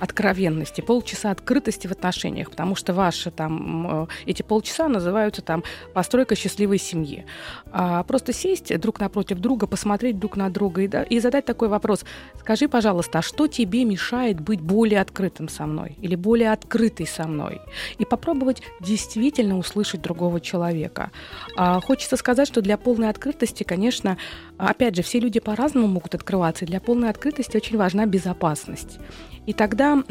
откровенности, 0.00 0.80
полчаса 0.80 1.30
открытости 1.30 1.86
в 1.86 1.92
отношениях, 1.92 2.50
потому 2.50 2.74
что 2.74 2.92
ваши 2.92 3.30
там 3.30 4.08
эти 4.26 4.42
полчаса 4.42 4.88
называются 4.88 5.42
там 5.42 5.62
постройка 5.94 6.34
счастливой 6.34 6.78
семьи. 6.78 7.26
А 7.70 8.02
просто 8.04 8.32
сесть 8.32 8.76
друг 8.80 8.98
напротив 9.00 9.38
друга, 9.38 9.66
посмотреть 9.66 10.18
друг 10.18 10.36
на 10.36 10.50
друга 10.50 10.82
и, 10.82 10.88
да, 10.88 11.02
и 11.02 11.20
задать 11.20 11.44
такой 11.44 11.68
вопрос: 11.68 12.04
скажи, 12.40 12.68
пожалуйста, 12.68 13.18
а 13.18 13.22
что 13.22 13.46
тебе 13.46 13.84
мешает 13.84 14.40
быть 14.40 14.60
более 14.60 15.00
открытым 15.00 15.48
со 15.48 15.66
мной 15.66 15.96
или 16.00 16.16
более 16.16 16.52
открытой 16.52 17.06
со 17.06 17.26
мной? 17.26 17.60
И 17.98 18.04
попробовать 18.04 18.62
действительно 18.80 19.58
услышать 19.58 20.00
другого 20.00 20.40
человека. 20.40 21.10
А, 21.56 21.80
хочется 21.80 22.16
сказать, 22.16 22.48
что 22.48 22.62
для 22.62 22.76
полной 22.76 23.10
открытости, 23.10 23.62
конечно, 23.62 24.16
опять 24.56 24.96
же, 24.96 25.02
все 25.02 25.20
люди 25.20 25.40
по-разному 25.40 25.86
могут 25.86 26.14
открываться, 26.14 26.64
и 26.64 26.68
для 26.68 26.80
полной 26.80 27.10
открытости 27.10 27.56
очень 27.56 27.76
важна 27.76 28.06
безопасность. 28.06 28.98
И 29.46 29.52
тогда 29.52 30.02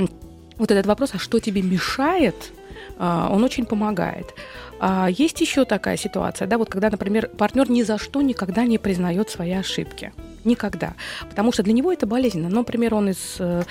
вот 0.57 0.71
этот 0.71 0.85
вопрос, 0.85 1.11
а 1.13 1.17
что 1.17 1.39
тебе 1.39 1.61
мешает, 1.61 2.35
а, 2.97 3.29
он 3.31 3.43
очень 3.43 3.65
помогает. 3.65 4.33
А 4.79 5.09
есть 5.09 5.41
еще 5.41 5.65
такая 5.65 5.97
ситуация, 5.97 6.47
да, 6.47 6.57
вот 6.57 6.69
когда, 6.69 6.89
например, 6.89 7.27
партнер 7.27 7.69
ни 7.69 7.83
за 7.83 7.97
что 7.97 8.21
никогда 8.21 8.63
не 8.63 8.77
признает 8.77 9.29
свои 9.29 9.51
ошибки. 9.51 10.13
Никогда. 10.45 10.93
Потому 11.29 11.51
что 11.51 11.63
для 11.63 11.73
него 11.73 11.91
это 11.91 12.07
болезненно. 12.07 12.49
Например, 12.49 12.93
он 12.95 13.09
из 13.09 13.37
Э, 13.39 13.63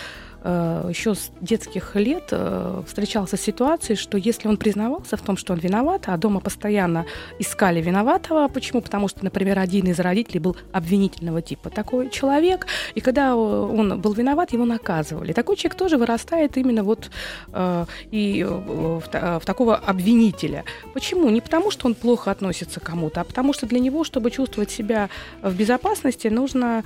еще 0.89 1.15
с 1.15 1.31
детских 1.41 1.95
лет 1.95 2.29
э, 2.31 2.83
встречался 2.87 3.37
с 3.37 3.41
ситуацией, 3.41 3.97
что 3.97 4.17
если 4.17 4.49
он 4.49 4.57
признавался 4.57 5.17
в 5.17 5.21
том, 5.21 5.37
что 5.37 5.53
он 5.53 5.59
виноват, 5.59 6.05
а 6.07 6.17
дома 6.17 6.41
постоянно 6.41 7.05
искали 7.39 7.83
виноватого, 7.83 8.49
почему? 8.49 8.81
Потому 8.81 9.09
что, 9.09 9.25
например, 9.25 9.59
один 9.59 9.87
из 9.89 9.99
родителей 10.01 10.41
был 10.41 10.57
обвинительного 10.73 11.43
типа 11.43 11.69
такой 11.69 12.09
человек, 12.09 12.67
и 12.95 13.01
когда 13.01 13.37
он 13.37 14.01
был 14.01 14.15
виноват, 14.15 14.53
его 14.53 14.65
наказывали. 14.65 15.35
Такой 15.35 15.57
человек 15.57 15.77
тоже 15.77 15.99
вырастает 15.99 16.57
именно 16.57 16.83
вот 16.83 17.11
э, 17.53 17.85
и 18.11 18.43
в 18.45 19.43
такого 19.45 19.77
обвинителя. 19.77 20.65
Почему? 20.95 21.29
Не 21.29 21.43
потому, 21.43 21.71
что 21.71 21.87
он 21.87 21.95
плохо 21.95 22.31
относится 22.31 22.81
к 22.81 22.85
кому-то, 22.85 23.21
а 23.21 23.25
потому 23.25 23.53
что 23.53 23.67
для 23.67 23.81
него, 23.81 24.03
чтобы 24.05 24.31
чувствовать 24.31 24.71
себя 24.71 25.11
в 25.43 25.55
безопасности, 25.55 26.29
нужно 26.29 26.85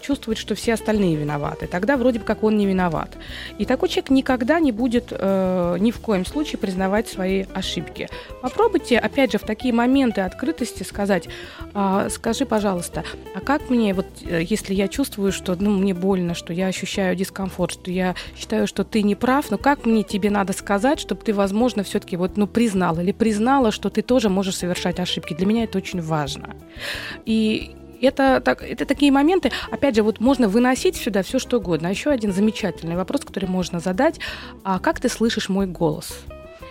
чувствовать, 0.00 0.38
что 0.38 0.54
все 0.54 0.74
остальные 0.74 1.16
виноваты. 1.16 1.66
Тогда 1.66 1.96
вроде 1.96 2.18
бы 2.18 2.24
как 2.24 2.44
он 2.44 2.56
не 2.56 2.66
виноват 2.66 2.83
виноват. 2.84 3.16
И 3.58 3.64
такой 3.64 3.88
человек 3.88 4.10
никогда 4.10 4.60
не 4.60 4.72
будет 4.72 5.08
э, 5.10 5.76
ни 5.80 5.90
в 5.90 5.98
коем 6.00 6.26
случае 6.26 6.58
признавать 6.58 7.08
свои 7.08 7.44
ошибки. 7.54 8.08
Попробуйте, 8.42 8.98
опять 8.98 9.32
же, 9.32 9.38
в 9.38 9.42
такие 9.42 9.72
моменты 9.72 10.20
открытости 10.20 10.82
сказать, 10.82 11.28
э, 11.74 12.08
скажи, 12.10 12.44
пожалуйста, 12.44 13.04
а 13.34 13.40
как 13.40 13.70
мне, 13.70 13.94
вот 13.94 14.06
э, 14.22 14.42
если 14.42 14.74
я 14.74 14.88
чувствую, 14.88 15.32
что 15.32 15.56
ну, 15.58 15.70
мне 15.70 15.94
больно, 15.94 16.34
что 16.34 16.52
я 16.52 16.66
ощущаю 16.66 17.16
дискомфорт, 17.16 17.72
что 17.72 17.90
я 17.90 18.14
считаю, 18.36 18.66
что 18.66 18.84
ты 18.84 19.02
не 19.02 19.14
прав, 19.14 19.50
но 19.50 19.58
как 19.58 19.86
мне 19.86 20.02
тебе 20.02 20.30
надо 20.30 20.52
сказать, 20.52 21.00
чтобы 21.00 21.22
ты, 21.22 21.32
возможно, 21.32 21.82
все-таки 21.82 22.16
вот, 22.16 22.36
ну, 22.36 22.46
признал 22.46 23.00
или 23.00 23.12
признала, 23.12 23.70
что 23.72 23.88
ты 23.88 24.02
тоже 24.02 24.28
можешь 24.28 24.56
совершать 24.56 25.00
ошибки. 25.00 25.34
Для 25.34 25.46
меня 25.46 25.64
это 25.64 25.78
очень 25.78 26.00
важно. 26.00 26.54
И 27.26 27.74
это, 28.04 28.40
так, 28.40 28.62
это 28.62 28.84
такие 28.84 29.12
моменты, 29.12 29.50
опять 29.70 29.96
же, 29.96 30.02
вот 30.02 30.20
можно 30.20 30.48
выносить 30.48 30.96
сюда 30.96 31.22
все 31.22 31.38
что 31.38 31.58
угодно. 31.58 31.88
А 31.88 31.90
еще 31.90 32.10
один 32.10 32.32
замечательный 32.32 32.96
вопрос, 32.96 33.22
который 33.22 33.48
можно 33.48 33.80
задать. 33.80 34.20
А 34.62 34.78
как 34.78 35.00
ты 35.00 35.08
слышишь 35.08 35.48
мой 35.48 35.66
голос? 35.66 36.20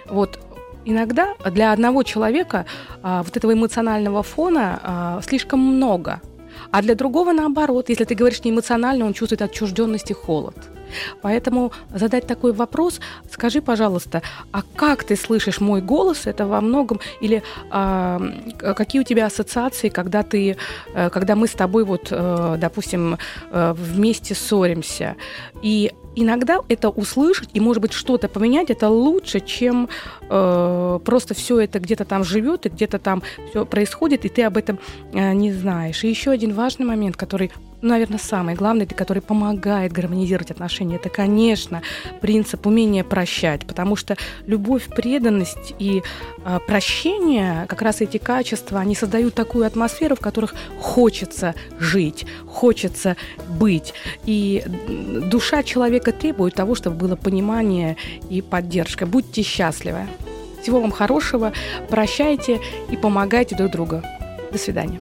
Вот 0.09 0.39
иногда 0.85 1.35
для 1.45 1.71
одного 1.71 2.03
человека 2.03 2.65
а, 3.01 3.23
вот 3.23 3.37
этого 3.37 3.53
эмоционального 3.53 4.23
фона 4.23 4.79
а, 4.83 5.21
слишком 5.21 5.59
много. 5.59 6.21
А 6.71 6.81
для 6.81 6.95
другого 6.95 7.31
наоборот, 7.33 7.89
если 7.89 8.03
ты 8.03 8.15
говоришь 8.15 8.43
не 8.43 8.51
эмоционально, 8.51 9.05
он 9.05 9.13
чувствует 9.13 9.41
отчужденность 9.41 10.11
и 10.11 10.13
холод. 10.13 10.55
Поэтому 11.21 11.71
задать 11.89 12.27
такой 12.27 12.53
вопрос, 12.53 12.99
скажи, 13.31 13.61
пожалуйста, 13.61 14.21
а 14.51 14.61
как 14.75 15.03
ты 15.03 15.15
слышишь 15.15 15.59
мой 15.59 15.81
голос? 15.81 16.27
Это 16.27 16.45
во 16.47 16.61
многом 16.61 16.99
или 17.21 17.43
а, 17.69 18.21
какие 18.75 19.01
у 19.01 19.05
тебя 19.05 19.25
ассоциации, 19.25 19.89
когда 19.89 20.23
ты, 20.23 20.57
э, 20.93 21.09
когда 21.09 21.35
мы 21.35 21.47
с 21.47 21.51
тобой 21.51 21.83
вот, 21.83 22.07
э, 22.11 22.55
допустим, 22.59 23.17
э, 23.51 23.73
вместе 23.73 24.35
ссоримся? 24.35 25.15
И 25.61 25.91
иногда 26.15 26.59
это 26.69 26.89
услышать 26.89 27.49
и, 27.53 27.59
может 27.59 27.81
быть, 27.81 27.93
что-то 27.93 28.27
поменять, 28.27 28.69
это 28.69 28.89
лучше, 28.89 29.39
чем 29.39 29.89
э, 30.29 30.99
просто 31.03 31.33
все 31.33 31.59
это 31.59 31.79
где-то 31.79 32.05
там 32.05 32.23
живет 32.23 32.65
и 32.65 32.69
где-то 32.69 32.99
там 32.99 33.23
все 33.49 33.65
происходит, 33.65 34.25
и 34.25 34.29
ты 34.29 34.43
об 34.43 34.57
этом 34.57 34.79
э, 35.13 35.33
не 35.33 35.51
знаешь. 35.51 36.03
И 36.03 36.09
еще 36.09 36.31
один 36.31 36.53
важный 36.53 36.85
момент, 36.85 37.17
который 37.17 37.51
ну, 37.83 37.89
наверное, 37.89 38.17
самый 38.17 38.55
главный, 38.55 38.87
который 38.87 39.21
помогает 39.21 39.91
гармонизировать 39.91 40.51
отношения, 40.51 40.95
это, 40.95 41.09
конечно, 41.09 41.81
принцип 42.21 42.65
умения 42.65 43.03
прощать, 43.03 43.67
потому 43.67 43.97
что 43.97 44.15
любовь, 44.47 44.87
преданность 44.87 45.75
и 45.79 46.01
э, 46.45 46.59
прощение, 46.65 47.65
как 47.67 47.81
раз 47.81 47.99
эти 47.99 48.17
качества, 48.17 48.79
они 48.79 48.95
создают 48.95 49.35
такую 49.35 49.65
атмосферу, 49.65 50.15
в 50.15 50.21
которых 50.21 50.55
хочется 50.79 51.55
жить, 51.77 52.25
хочется 52.47 53.17
быть. 53.49 53.93
И 54.25 54.63
душа 55.29 55.61
человека 55.61 56.13
требует 56.13 56.55
того, 56.55 56.75
чтобы 56.75 56.95
было 56.95 57.17
понимание 57.17 57.97
и 58.29 58.41
поддержка. 58.41 59.05
Будьте 59.05 59.43
счастливы. 59.43 60.07
Всего 60.61 60.79
вам 60.79 60.91
хорошего, 60.91 61.51
прощайте 61.89 62.61
и 62.89 62.95
помогайте 62.95 63.57
друг 63.57 63.71
другу. 63.71 64.01
До 64.53 64.57
свидания. 64.57 65.02